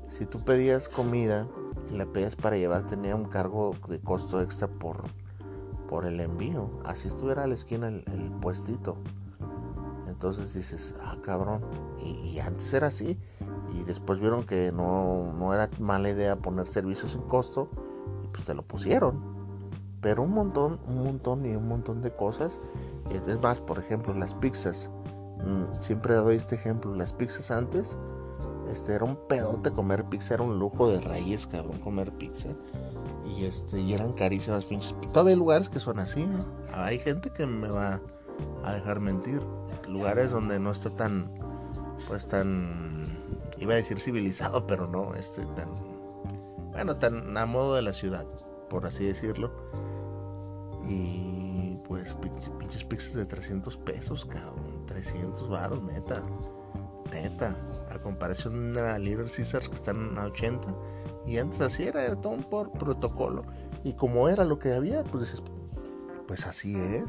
Si 0.09 0.27
tú 0.27 0.39
pedías 0.41 0.89
comida 0.89 1.47
y 1.91 1.97
la 1.97 2.07
pedías 2.07 2.37
para 2.37 2.57
llevar, 2.57 2.87
tenía 2.87 3.17
un 3.17 3.25
cargo 3.25 3.75
de 3.89 3.99
costo 4.01 4.41
extra 4.43 4.69
por, 4.69 5.05
por 5.89 6.05
el 6.05 6.21
envío. 6.21 6.71
Así 6.85 7.09
estuviera 7.09 7.45
a 7.45 7.47
la 7.47 7.55
esquina 7.55 7.89
el, 7.89 8.31
puestito. 8.41 8.97
Entonces 10.09 10.55
dices, 10.55 10.95
ah, 11.03 11.17
cabrón. 11.23 11.63
Y, 11.99 12.39
antes 12.41 12.73
era 12.75 12.89
así. 12.89 13.19
Y 13.75 13.85
después 13.85 14.21
vieron 14.21 14.45
que 14.45 14.71
no, 14.71 15.33
no 15.33 15.55
era 15.55 15.71
mala 15.81 16.11
idea 16.11 16.37
poner 16.37 16.67
servicios 16.67 17.15
en 17.15 17.23
costo. 17.23 17.71
Y 18.23 18.29
pues 18.29 18.45
te 18.45 18.55
lo 18.55 18.63
pusieron. 18.63 19.33
Pero 20.03 20.23
un 20.23 20.33
montón, 20.33 20.79
un 20.87 21.05
montón 21.05 21.47
y 21.47 21.55
un 21.55 21.69
montón 21.69 22.03
de 22.03 22.15
cosas. 22.15 22.59
Es 23.11 23.41
más, 23.41 23.61
por 23.61 23.79
ejemplo, 23.79 24.13
las 24.15 24.35
pizzas. 24.35 24.91
Mm, 25.45 25.81
siempre 25.81 26.15
doy 26.15 26.37
este 26.37 26.55
ejemplo. 26.55 26.95
Las 26.95 27.13
pizzas 27.13 27.51
antes, 27.51 27.97
este 28.71 28.95
era 28.95 29.05
un 29.05 29.17
pedote 29.29 29.71
comer 29.73 30.05
pizza, 30.05 30.35
era 30.35 30.43
un 30.43 30.59
lujo 30.59 30.89
de 30.89 31.01
raíz, 31.01 31.47
cabrón, 31.47 31.79
comer 31.81 32.13
pizza. 32.13 32.49
Y 33.37 33.45
este, 33.45 33.81
y 33.81 33.93
eran 33.93 34.13
carísimas 34.13 34.65
pinches. 34.65 34.95
Todavía 35.13 35.33
hay 35.33 35.39
lugares 35.39 35.69
que 35.69 35.81
son 35.81 35.99
así, 35.99 36.29
Hay 36.73 36.99
gente 36.99 37.31
que 37.31 37.47
me 37.47 37.69
va 37.69 38.01
a 38.65 38.75
dejar 38.75 39.01
mentir 39.01 39.41
lugares 39.89 40.31
donde 40.31 40.59
no 40.59 40.71
está 40.71 40.91
tan, 40.91 41.31
pues 42.09 42.27
tan, 42.27 42.95
iba 43.59 43.75
a 43.75 43.77
decir 43.77 44.01
civilizado, 44.01 44.67
pero 44.67 44.87
no, 44.87 45.15
este, 45.15 45.45
tan, 45.47 45.69
bueno, 46.73 46.97
tan 46.97 47.37
a 47.37 47.47
modo 47.47 47.75
de 47.75 47.83
la 47.83 47.93
ciudad, 47.93 48.27
por 48.69 48.87
así 48.87 49.05
decirlo. 49.05 49.53
Y 50.89 51.42
pizzas 52.97 53.15
de 53.15 53.27
300 53.27 53.77
pesos, 53.79 54.25
cabrón, 54.25 54.87
300 54.87 55.49
baros, 55.49 55.83
neta, 55.83 56.23
neta, 57.11 57.57
a 57.91 57.99
comparación 57.99 58.73
de 58.73 58.83
la 58.83 58.99
Little 58.99 59.31
Caesars 59.31 59.69
que 59.69 59.77
están 59.77 60.19
a 60.19 60.27
80. 60.27 60.69
Y 61.27 61.39
antes 61.39 61.61
así 61.61 61.85
era, 61.85 62.05
era 62.05 62.21
todo 62.21 62.37
por 62.49 62.73
protocolo. 62.73 63.45
Y 63.85 63.95
como 63.95 64.29
era 64.29 64.45
lo 64.45 64.59
que 64.59 64.75
había, 64.75 65.05
pues 65.05 65.25
dices, 65.25 65.43
pues 66.27 66.47
así 66.47 66.77
es. 66.77 67.05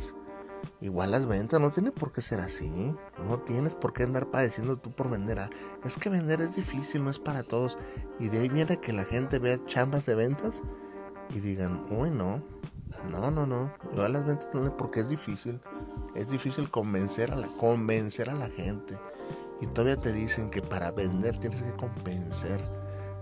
Igual 0.80 1.12
las 1.12 1.26
ventas 1.28 1.60
no 1.60 1.72
tiene 1.72 1.92
por 1.92 2.12
qué 2.12 2.22
ser 2.22 2.40
así. 2.40 2.96
No 3.26 3.40
tienes 3.40 3.76
por 3.76 3.94
qué 3.94 4.04
andar 4.04 4.28
padeciendo 4.32 4.78
tú 4.78 4.92
por 4.92 5.10
vender. 5.10 5.40
A... 5.40 5.50
Es 5.84 5.98
que 5.98 6.10
vender 6.10 6.42
es 6.42 6.56
difícil, 6.56 7.04
no 7.04 7.10
es 7.10 7.20
para 7.20 7.44
todos. 7.44 7.78
Y 8.20 8.30
de 8.30 8.40
ahí 8.40 8.50
viene 8.50 8.80
que 8.80 8.94
la 8.94 9.06
gente 9.06 9.40
vea 9.40 9.64
chambas 9.66 10.06
de 10.06 10.16
ventas 10.16 10.62
y 11.30 11.40
digan, 11.40 11.86
uy, 11.90 12.10
no, 12.10 12.44
no, 13.10 13.32
no, 13.32 13.46
no. 13.46 13.74
Igual 13.92 14.14
las 14.14 14.26
ventas 14.26 14.50
no 14.54 14.76
porque 14.78 15.02
es 15.02 15.10
difícil. 15.10 15.60
Es 16.16 16.30
difícil 16.30 16.70
convencer 16.70 17.32
a 17.32 17.36
la, 17.36 17.48
convencer 17.58 18.30
a 18.30 18.34
la 18.34 18.50
gente. 18.50 19.00
Y 19.62 19.68
todavía 19.68 19.98
te 19.98 20.14
dicen 20.14 20.50
que 20.50 20.62
para 20.62 20.92
vender 20.92 21.38
tienes 21.38 21.62
que 21.62 21.72
convencer. 21.74 22.62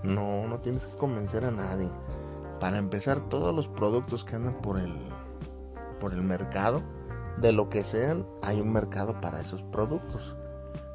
No, 0.04 0.48
no 0.48 0.60
tienes 0.60 0.86
que 0.86 0.98
convencer 0.98 1.46
a 1.46 1.52
nadie. 1.52 1.90
Para 2.60 2.78
empezar, 2.78 3.22
todos 3.30 3.56
los 3.56 3.68
productos 3.68 4.24
que 4.24 4.36
andan 4.36 4.62
por 4.62 4.80
el, 4.80 4.94
por 6.00 6.14
el 6.14 6.22
mercado 6.22 6.82
de 7.38 7.52
lo 7.52 7.70
que 7.70 7.84
sean, 7.84 8.26
hay 8.44 8.60
un 8.60 8.74
mercado 8.74 9.20
para 9.22 9.40
esos 9.40 9.64
productos. 9.64 10.36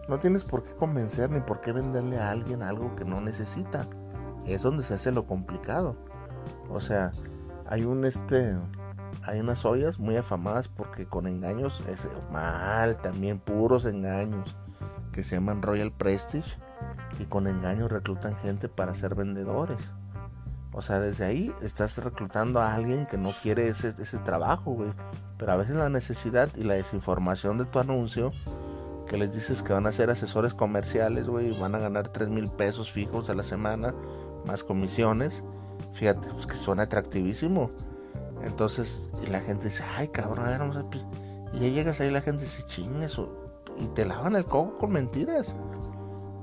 No 0.09 0.19
tienes 0.19 0.45
por 0.45 0.63
qué 0.63 0.73
convencer 0.75 1.31
ni 1.31 1.41
por 1.41 1.61
qué 1.61 1.73
venderle 1.73 2.19
a 2.19 2.31
alguien 2.31 2.63
algo 2.63 2.95
que 2.95 3.05
no 3.05 3.21
necesita. 3.21 3.89
Es 4.47 4.63
donde 4.63 4.85
se 4.85 4.95
hace 4.95 5.11
lo 5.11 5.27
complicado. 5.27 5.97
O 6.71 6.81
sea, 6.81 7.13
hay 7.67 7.85
un 7.85 8.05
este 8.05 8.57
hay 9.27 9.41
unas 9.41 9.65
ollas 9.65 9.99
muy 9.99 10.17
afamadas 10.17 10.69
porque 10.69 11.07
con 11.07 11.27
engaños 11.27 11.83
es 11.89 12.09
mal, 12.31 12.97
también 12.99 13.39
puros 13.39 13.85
engaños 13.85 14.57
que 15.13 15.25
se 15.25 15.37
llaman 15.37 15.63
Royal 15.63 15.93
Prestige 15.93 16.59
y 17.19 17.25
con 17.25 17.47
engaños 17.47 17.91
reclutan 17.91 18.37
gente 18.37 18.69
para 18.69 18.95
ser 18.95 19.15
vendedores. 19.15 19.79
O 20.73 20.83
sea, 20.83 21.01
desde 21.01 21.25
ahí 21.25 21.55
estás 21.63 21.97
reclutando 21.97 22.61
a 22.61 22.75
alguien 22.75 23.07
que 23.07 23.17
no 23.17 23.33
quiere 23.43 23.69
ese, 23.69 23.93
trabajo, 24.25 24.73
güey. 24.73 24.91
Pero 25.39 25.53
a 25.53 25.57
veces 25.57 25.77
la 25.77 25.89
necesidad 25.89 26.51
y 26.55 26.65
la 26.65 26.75
desinformación 26.75 27.57
de 27.57 27.65
tu 27.65 27.79
anuncio, 27.79 28.33
que 29.09 29.17
les 29.17 29.33
dices 29.33 29.63
que 29.63 29.73
van 29.73 29.87
a 29.87 29.93
ser 29.93 30.11
asesores 30.11 30.53
comerciales, 30.53 31.27
güey, 31.27 31.59
van 31.59 31.75
a 31.75 31.79
ganar 31.79 32.09
3 32.09 32.29
mil 32.29 32.51
pesos 32.51 32.93
fijos 32.93 33.31
a 33.31 33.35
la 33.35 33.43
semana, 33.43 33.95
más 34.45 34.65
comisiones. 34.65 35.43
Fíjate, 35.95 36.29
pues 36.29 36.47
que 36.47 36.57
suena 36.57 36.83
atractivísimo. 36.83 37.71
Entonces, 38.43 39.09
y 39.25 39.31
la 39.31 39.41
gente 39.41 39.67
dice, 39.67 39.83
ay, 39.97 40.09
cabrón, 40.09 40.47
a 40.47 40.51
ver, 40.51 40.59
vamos 40.61 40.77
a... 40.77 40.85
Y 41.53 41.61
ya 41.61 41.69
llegas 41.69 42.01
ahí, 42.01 42.11
la 42.11 42.21
gente 42.21 42.43
dice, 42.43 42.65
ching, 42.67 43.03
eso. 43.03 43.31
Y 43.79 43.87
te 43.89 44.05
lavan 44.05 44.37
el 44.37 44.45
coco 44.45 44.79
con 44.79 44.93
mentiras. 44.93 45.55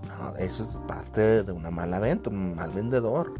No, 0.07 0.35
eso 0.37 0.63
es 0.63 0.69
parte 0.87 1.43
de 1.43 1.51
una 1.51 1.71
mala 1.71 1.99
venta, 1.99 2.29
un 2.29 2.55
mal 2.55 2.71
vendedor 2.71 3.31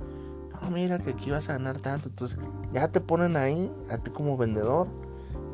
mira 0.70 1.00
que 1.00 1.12
aquí 1.12 1.32
vas 1.32 1.50
a 1.50 1.54
ganar 1.54 1.80
tanto. 1.80 2.10
Entonces 2.10 2.38
ya 2.72 2.88
te 2.90 3.02
ponen 3.02 3.36
ahí, 3.38 3.72
a 3.90 3.98
ti 3.98 4.12
como 4.12 4.38
vendedor, 4.38 4.88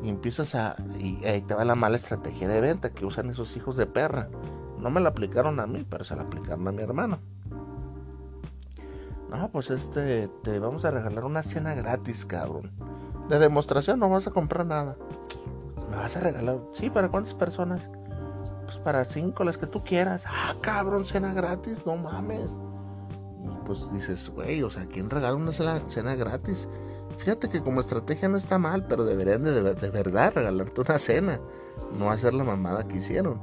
y 0.02 0.08
empiezas 0.08 0.54
a. 0.54 0.76
Y 0.98 1.24
ahí 1.24 1.42
te 1.42 1.54
va 1.54 1.64
la 1.64 1.74
mala 1.74 1.96
estrategia 1.96 2.48
de 2.48 2.60
venta 2.60 2.90
que 2.90 3.04
usan 3.04 3.30
esos 3.30 3.56
hijos 3.56 3.76
de 3.76 3.86
perra. 3.86 4.28
No 4.78 4.90
me 4.90 5.00
la 5.00 5.10
aplicaron 5.10 5.60
a 5.60 5.66
mí, 5.66 5.86
pero 5.88 6.04
se 6.04 6.16
la 6.16 6.22
aplicaron 6.22 6.66
a 6.66 6.72
mi 6.72 6.82
hermano. 6.82 7.18
No, 9.30 9.48
pues 9.50 9.70
este, 9.70 10.28
te 10.42 10.58
vamos 10.58 10.84
a 10.84 10.90
regalar 10.90 11.24
una 11.24 11.42
cena 11.42 11.74
gratis, 11.74 12.24
cabrón. 12.24 12.70
De 13.30 13.38
demostración 13.38 13.98
no 13.98 14.10
vas 14.10 14.26
a 14.26 14.30
comprar 14.30 14.66
nada. 14.66 14.98
Me 15.88 15.96
vas 15.96 16.14
a 16.16 16.20
regalar. 16.20 16.58
Sí, 16.74 16.90
¿para 16.90 17.08
cuántas 17.08 17.32
personas? 17.32 17.88
Pues 18.66 18.76
para 18.78 19.06
cinco, 19.06 19.44
las 19.44 19.56
que 19.56 19.66
tú 19.66 19.82
quieras. 19.82 20.24
Ah, 20.26 20.54
cabrón, 20.60 21.06
cena 21.06 21.32
gratis, 21.32 21.86
no 21.86 21.96
mames 21.96 22.50
pues 23.70 23.92
dices, 23.92 24.28
güey, 24.34 24.64
o 24.64 24.68
sea, 24.68 24.84
¿quién 24.86 25.08
regala 25.08 25.36
una 25.36 25.52
cena, 25.52 26.16
gratis? 26.16 26.68
Fíjate 27.18 27.48
que 27.48 27.60
como 27.60 27.80
estrategia 27.80 28.28
no 28.28 28.36
está 28.36 28.58
mal, 28.58 28.88
pero 28.88 29.04
deberían 29.04 29.44
de, 29.44 29.62
de, 29.62 29.90
verdad 29.90 30.32
regalarte 30.34 30.80
una 30.80 30.98
cena, 30.98 31.40
no 31.96 32.10
hacer 32.10 32.34
la 32.34 32.42
mamada 32.42 32.88
que 32.88 32.96
hicieron. 32.96 33.40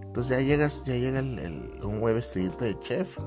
Entonces 0.00 0.38
ya 0.38 0.42
llegas, 0.42 0.82
ya 0.84 0.94
llega 0.94 1.20
un 1.20 2.00
güey 2.00 2.14
vestidito 2.14 2.64
de 2.64 2.80
chef 2.80 3.18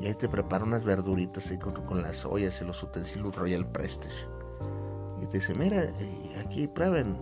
y 0.00 0.06
ahí 0.06 0.14
te 0.14 0.28
prepara 0.28 0.64
unas 0.64 0.82
verduritas 0.82 1.52
con, 1.62 1.72
con 1.72 2.02
las 2.02 2.24
ollas 2.24 2.60
y 2.60 2.64
los 2.64 2.82
utensilios 2.82 3.36
Royal 3.36 3.64
Prestige. 3.70 4.26
Y 5.22 5.26
te 5.26 5.38
dice, 5.38 5.54
mira, 5.54 5.88
aquí 6.44 6.66
prueben. 6.66 7.16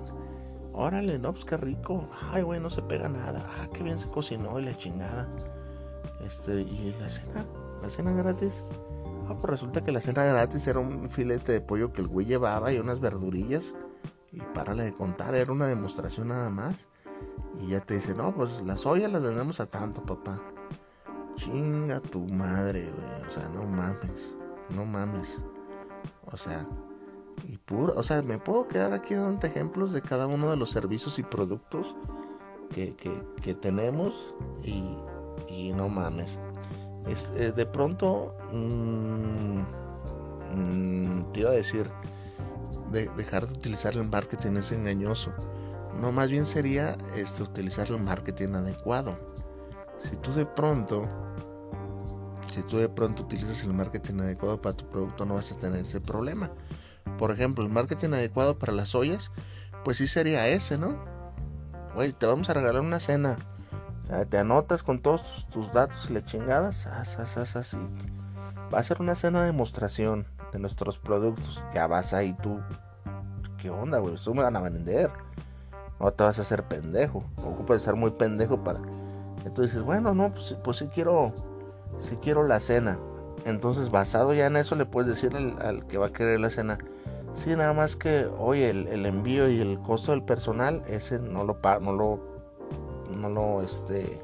Órale, 0.73 1.19
no, 1.19 1.33
pues 1.33 1.45
qué 1.45 1.57
rico. 1.57 2.09
Ay, 2.33 2.43
güey, 2.43 2.61
no 2.61 2.71
se 2.71 2.83
pega 2.83 3.09
nada. 3.09 3.47
Ah, 3.59 3.69
qué 3.73 3.83
bien 3.83 3.99
se 3.99 4.09
cocinó 4.09 4.59
y 4.59 4.65
la 4.65 4.77
chingada. 4.77 5.29
Este, 6.25 6.63
y 6.63 6.95
la 7.01 7.09
cena, 7.09 7.47
la 7.83 7.89
cena 7.89 8.13
gratis. 8.13 8.65
Ah, 9.29 9.35
pues 9.35 9.45
resulta 9.45 9.83
que 9.83 9.93
la 9.93 10.01
cena 10.01 10.25
gratis 10.25 10.67
era 10.67 10.81
un 10.81 11.09
filete 11.09 11.53
de 11.53 11.61
pollo 11.61 11.93
que 11.93 12.01
el 12.01 12.09
güey 12.09 12.27
llevaba 12.27 12.73
y 12.73 12.79
unas 12.79 13.01
verdurillas. 13.01 13.73
Y 14.33 14.41
párale 14.41 14.83
de 14.83 14.93
contar, 14.93 15.35
era 15.35 15.53
una 15.53 15.69
demostración 15.69 16.29
nada 16.29 16.51
más. 16.51 16.89
Y 17.61 17.69
ya 17.69 17.81
te 17.81 17.95
dice, 17.95 18.15
no, 18.15 18.35
pues 18.35 18.63
las 18.63 18.85
ollas 18.85 19.13
las 19.13 19.23
vendemos 19.23 19.61
a 19.61 19.67
tanto, 19.67 20.03
papá. 20.03 20.41
Chinga 21.37 22.01
tu 22.01 22.27
madre, 22.27 22.91
güey. 22.91 23.29
O 23.29 23.31
sea, 23.31 23.49
no 23.49 23.65
mames. 23.65 24.33
No 24.71 24.85
mames. 24.85 25.39
O 26.27 26.37
sea, 26.37 26.67
y 27.47 27.59
puro, 27.59 27.95
o 27.97 28.03
sea, 28.03 28.23
me 28.23 28.39
puedo 28.39 28.69
quedar 28.69 28.93
aquí 28.93 29.15
dando 29.15 29.47
ejemplos 29.47 29.93
de 29.93 30.03
cada 30.03 30.27
uno 30.27 30.51
de 30.51 30.57
los 30.57 30.71
servicios 30.71 31.19
y 31.19 31.23
productos 31.23 31.95
que, 32.73 32.95
que, 33.43 33.55
tenemos 33.55 34.35
y, 34.65 34.97
y 35.49 35.73
no 35.73 35.89
mames. 35.89 36.39
Eh, 37.07 37.53
de 37.55 37.67
pronto, 37.67 38.35
mm, 38.53 39.61
mm, 40.57 41.33
te 41.33 41.41
iba 41.41 41.51
a 41.51 41.55
decir, 41.55 41.91
de, 42.91 43.09
dejar 43.17 43.47
de 43.47 43.53
utilizar 43.55 43.95
el 43.95 44.09
marketing 44.09 44.57
es 44.57 44.73
engañoso. 44.73 45.31
No, 46.01 46.13
más 46.13 46.29
bien 46.29 46.47
sería 46.47 46.97
este, 47.15 47.43
utilizar 47.43 47.89
el 47.91 48.03
marketing 48.03 48.55
adecuado. 48.55 49.19
si 50.03 50.17
tú 50.17 50.33
de 50.33 50.45
pronto, 50.47 51.07
si 52.53 52.63
tú 52.63 52.79
de 52.79 52.89
pronto 52.89 53.23
utilizas 53.23 53.63
el 53.65 53.75
marketing 53.75 54.21
adecuado 54.21 54.61
para 54.61 54.77
tu 54.77 54.87
producto, 54.89 55.25
no 55.25 55.35
vas 55.35 55.53
a 55.53 55.59
tener 55.59 55.85
ese 55.85 56.01
problema. 56.01 56.51
Por 57.19 57.31
ejemplo, 57.31 57.65
el 57.65 57.71
marketing 57.71 58.11
adecuado 58.11 58.59
para 58.59 58.73
las 58.73 58.95
ollas, 58.95 59.31
pues 59.85 59.99
sí 59.99 60.09
sería 60.09 60.49
ese, 60.49 60.79
¿no? 60.79 60.97
Güey, 61.95 62.13
te 62.13 62.27
vamos 62.27 62.51
a 62.51 62.55
regalar 62.55 62.83
una 62.83 63.01
cena. 63.01 63.39
Te 64.29 64.39
anotas 64.39 64.83
con 64.83 65.01
todos 65.01 65.47
tus, 65.51 65.73
datos 65.73 66.11
y 66.11 66.13
le 66.13 66.25
chingadas. 66.25 66.87
así. 66.87 67.79
Va 68.73 68.79
a 68.79 68.85
ser 68.85 69.01
una 69.01 69.15
cena 69.15 69.41
de 69.41 69.47
demostración 69.47 70.27
de 70.53 70.59
nuestros 70.59 70.99
productos. 70.99 71.63
Ya 71.73 71.87
vas 71.87 72.13
ahí 72.13 72.35
tú. 72.43 72.61
¿Qué 73.59 73.71
onda, 73.71 73.99
güey? 73.99 74.17
Tú 74.17 74.35
me 74.35 74.43
van 74.43 74.57
a 74.57 74.61
vender. 74.61 75.11
No 76.01 76.13
te 76.13 76.25
vas 76.25 76.39
a 76.39 76.43
hacer 76.43 76.65
pendejo. 76.65 77.25
Ocupas 77.37 77.79
de 77.79 77.85
ser 77.85 77.95
muy 77.95 78.11
pendejo 78.11 78.63
para. 78.63 78.81
Entonces 79.45 79.73
dices, 79.73 79.83
bueno, 79.83 80.15
no, 80.15 80.33
pues, 80.33 80.57
pues 80.63 80.79
sí 80.79 80.89
quiero. 80.93 81.29
Sí 82.03 82.19
quiero 82.21 82.47
la 82.47 82.61
cena. 82.61 82.99
Entonces, 83.45 83.91
basado 83.91 84.35
ya 84.35 84.47
en 84.47 84.57
eso, 84.57 84.75
le 84.75 84.87
puedes 84.87 85.09
decir 85.09 85.35
al, 85.37 85.87
que 85.87 85.99
va 85.99 86.07
a 86.07 86.13
querer 86.13 86.41
la 86.41 86.51
cena. 86.51 86.79
Sí, 87.35 87.57
nada 87.57 87.75
más 87.75 87.97
que, 87.97 88.27
oye, 88.39 88.71
el, 88.71 89.07
envío 89.07 89.51
y 89.51 89.61
el 89.61 89.81
costo 89.81 90.13
del 90.13 90.23
personal, 90.23 90.83
ese 90.87 91.19
no 91.19 91.45
lo 91.45 91.59
no 91.81 91.93
lo, 91.93 92.21
no 93.17 93.29
lo, 93.29 93.63
este, 93.63 94.23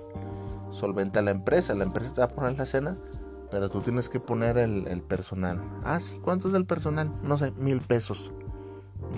solventa 0.72 1.20
la 1.22 1.32
empresa. 1.32 1.74
La 1.74 1.84
empresa 1.84 2.14
te 2.14 2.20
va 2.20 2.26
a 2.26 2.30
poner 2.30 2.56
la 2.56 2.66
cena, 2.66 2.96
pero 3.50 3.68
tú 3.68 3.80
tienes 3.80 4.08
que 4.08 4.20
poner 4.20 4.58
el, 4.58 4.86
el 4.86 5.02
personal. 5.02 5.60
Ah, 5.84 6.00
sí, 6.00 6.18
¿cuánto 6.22 6.48
es 6.48 6.54
el 6.54 6.66
personal? 6.66 7.12
No 7.22 7.36
sé, 7.36 7.50
mil 7.52 7.80
pesos 7.80 8.32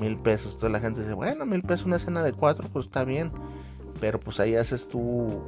mil 0.00 0.16
pesos. 0.18 0.54
Entonces 0.54 0.70
la 0.70 0.80
gente 0.80 1.00
dice, 1.00 1.14
bueno, 1.14 1.46
mil 1.46 1.62
pesos 1.62 1.86
una 1.86 1.98
cena 1.98 2.22
de 2.22 2.32
cuatro, 2.32 2.68
pues 2.72 2.86
está 2.86 3.04
bien. 3.04 3.32
Pero 4.00 4.18
pues 4.18 4.40
ahí 4.40 4.56
haces 4.56 4.88
tú 4.88 5.40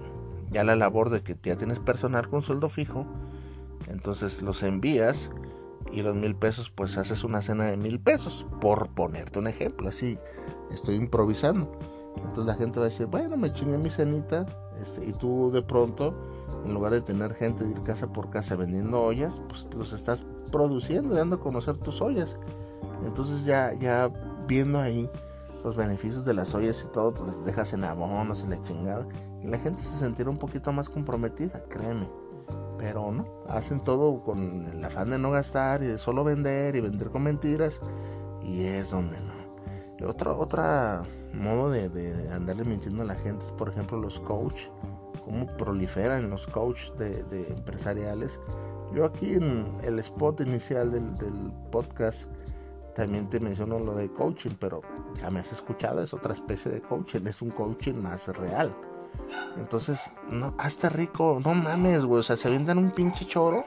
ya 0.50 0.64
la 0.64 0.76
labor 0.76 1.10
de 1.10 1.22
que 1.22 1.36
ya 1.42 1.56
tienes 1.56 1.78
personal 1.78 2.28
con 2.28 2.42
sueldo 2.42 2.68
fijo. 2.68 3.06
Entonces 3.88 4.42
los 4.42 4.62
envías 4.62 5.30
y 5.92 6.02
los 6.02 6.14
mil 6.14 6.34
pesos 6.34 6.70
pues 6.70 6.96
haces 6.96 7.24
una 7.24 7.42
cena 7.42 7.64
de 7.64 7.76
mil 7.76 8.00
pesos. 8.00 8.46
Por 8.60 8.88
ponerte 8.90 9.38
un 9.38 9.46
ejemplo, 9.46 9.88
así 9.88 10.18
estoy 10.70 10.96
improvisando. 10.96 11.70
Entonces 12.16 12.46
la 12.46 12.54
gente 12.54 12.78
va 12.78 12.86
a 12.86 12.88
decir, 12.88 13.06
bueno, 13.06 13.36
me 13.36 13.52
chingué 13.52 13.78
mi 13.78 13.90
cenita. 13.90 14.46
Este, 14.80 15.06
y 15.06 15.12
tú 15.12 15.50
de 15.52 15.62
pronto, 15.62 16.14
en 16.64 16.74
lugar 16.74 16.92
de 16.92 17.00
tener 17.00 17.34
gente 17.34 17.64
de 17.64 17.70
ir 17.70 17.82
casa 17.82 18.12
por 18.12 18.30
casa 18.30 18.56
vendiendo 18.56 19.02
ollas, 19.02 19.40
pues 19.48 19.68
los 19.76 19.92
estás 19.92 20.24
produciendo, 20.50 21.14
dando 21.14 21.36
a 21.36 21.40
conocer 21.40 21.78
tus 21.78 22.00
ollas. 22.00 22.36
Entonces 23.04 23.44
ya, 23.44 23.72
ya 23.74 24.10
viendo 24.46 24.80
ahí 24.80 25.08
los 25.62 25.76
beneficios 25.76 26.24
de 26.24 26.34
las 26.34 26.54
ollas 26.54 26.84
y 26.84 26.92
todo, 26.92 27.12
pues 27.12 27.44
dejas 27.44 27.72
en 27.72 27.84
abonos 27.84 28.42
y 28.44 28.48
la 28.48 28.60
chingada. 28.62 29.06
Y 29.42 29.46
la 29.46 29.58
gente 29.58 29.80
se 29.80 29.96
sentirá 29.96 30.30
un 30.30 30.38
poquito 30.38 30.72
más 30.72 30.88
comprometida, 30.88 31.62
créeme. 31.68 32.06
Pero 32.78 33.12
no, 33.12 33.26
hacen 33.48 33.80
todo 33.80 34.22
con 34.22 34.68
el 34.72 34.84
afán 34.84 35.10
de 35.10 35.18
no 35.18 35.30
gastar 35.30 35.82
y 35.82 35.86
de 35.86 35.98
solo 35.98 36.24
vender 36.24 36.76
y 36.76 36.80
vender 36.80 37.10
con 37.10 37.22
mentiras. 37.22 37.80
Y 38.42 38.64
es 38.64 38.90
donde 38.90 39.16
no. 39.22 40.08
otro 40.08 40.38
otra 40.38 41.02
modo 41.32 41.70
de, 41.70 41.88
de, 41.88 42.32
andarle 42.32 42.64
mintiendo 42.64 43.02
a 43.02 43.06
la 43.06 43.14
gente 43.14 43.44
es, 43.44 43.50
por 43.52 43.68
ejemplo, 43.68 43.98
los 43.98 44.20
coach. 44.20 44.68
Cómo 45.24 45.46
proliferan 45.56 46.28
los 46.30 46.46
coach 46.46 46.90
de, 46.98 47.22
de 47.24 47.48
empresariales. 47.48 48.38
Yo 48.94 49.04
aquí 49.04 49.34
en 49.34 49.74
el 49.82 49.98
spot 49.98 50.40
inicial 50.42 50.90
del, 50.90 51.14
del 51.16 51.52
podcast 51.70 52.28
también 52.94 53.28
te 53.28 53.40
menciono 53.40 53.78
lo 53.78 53.94
de 53.94 54.12
coaching, 54.12 54.52
pero 54.58 54.82
ya 55.16 55.30
me 55.30 55.40
has 55.40 55.52
escuchado, 55.52 56.02
es 56.02 56.14
otra 56.14 56.32
especie 56.32 56.70
de 56.70 56.80
coaching, 56.80 57.26
es 57.26 57.42
un 57.42 57.50
coaching 57.50 57.94
más 57.94 58.28
real. 58.28 58.74
Entonces, 59.56 59.98
no, 60.30 60.54
hasta 60.58 60.88
rico, 60.88 61.40
no 61.44 61.54
mames, 61.54 62.04
güey, 62.04 62.20
o 62.20 62.22
sea, 62.22 62.36
se 62.36 62.48
avientan 62.48 62.78
un 62.78 62.90
pinche 62.90 63.26
choro. 63.26 63.64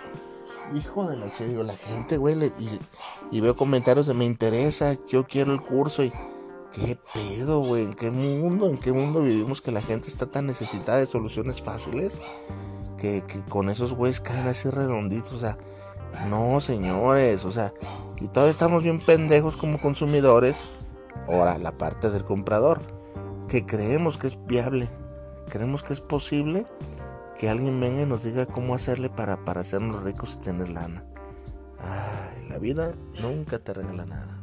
Hijo 0.76 1.08
de 1.08 1.16
la 1.16 1.32
digo, 1.40 1.64
la 1.64 1.78
gente, 1.78 2.18
güey, 2.18 2.36
y, 2.60 2.80
y, 3.32 3.42
veo 3.42 3.56
comentarios 3.56 4.06
de 4.06 4.14
me 4.14 4.26
interesa, 4.26 4.98
yo 5.08 5.26
quiero 5.26 5.54
el 5.54 5.62
curso 5.62 6.04
y 6.04 6.12
qué 6.74 7.00
pedo, 7.14 7.62
güey, 7.62 7.86
en 7.86 7.94
qué 7.94 8.12
mundo, 8.12 8.68
en 8.68 8.78
qué 8.78 8.92
mundo 8.92 9.22
vivimos 9.22 9.62
que 9.62 9.72
la 9.72 9.82
gente 9.82 10.10
está 10.10 10.26
tan 10.26 10.46
necesitada 10.46 10.98
de 10.98 11.08
soluciones 11.08 11.62
fáciles 11.62 12.22
que, 12.98 13.24
que 13.26 13.40
con 13.46 13.70
esos 13.70 13.94
güeyes 13.94 14.20
caen 14.20 14.48
así 14.48 14.70
redonditos, 14.70 15.32
o 15.32 15.40
sea, 15.40 15.58
no, 16.28 16.60
señores, 16.60 17.46
o 17.46 17.52
sea, 17.52 17.74
y 18.20 18.28
todavía 18.28 18.52
estamos 18.52 18.84
bien 18.84 19.00
pendejos 19.00 19.56
como 19.56 19.80
consumidores. 19.80 20.66
Ahora, 21.28 21.58
la 21.58 21.78
parte 21.78 22.10
del 22.10 22.24
comprador, 22.24 22.82
que 23.48 23.66
creemos 23.66 24.18
que 24.18 24.28
es 24.28 24.46
viable, 24.46 24.90
creemos 25.50 25.84
que 25.84 25.94
es 25.94 26.02
posible 26.02 26.66
que 27.38 27.50
alguien 27.50 27.80
venga 27.80 28.02
y 28.02 28.06
nos 28.06 28.24
diga 28.24 28.46
cómo 28.46 28.74
hacerle 28.76 29.10
para, 29.10 29.46
para 29.46 29.62
hacernos 29.62 30.04
ricos 30.04 30.36
y 30.36 30.46
tener 30.46 30.70
lana. 30.70 31.06
Ay, 31.80 32.48
la 32.50 32.58
vida 32.58 32.94
nunca 33.22 33.60
te 33.60 33.74
regala 33.74 34.06
nada. 34.06 34.38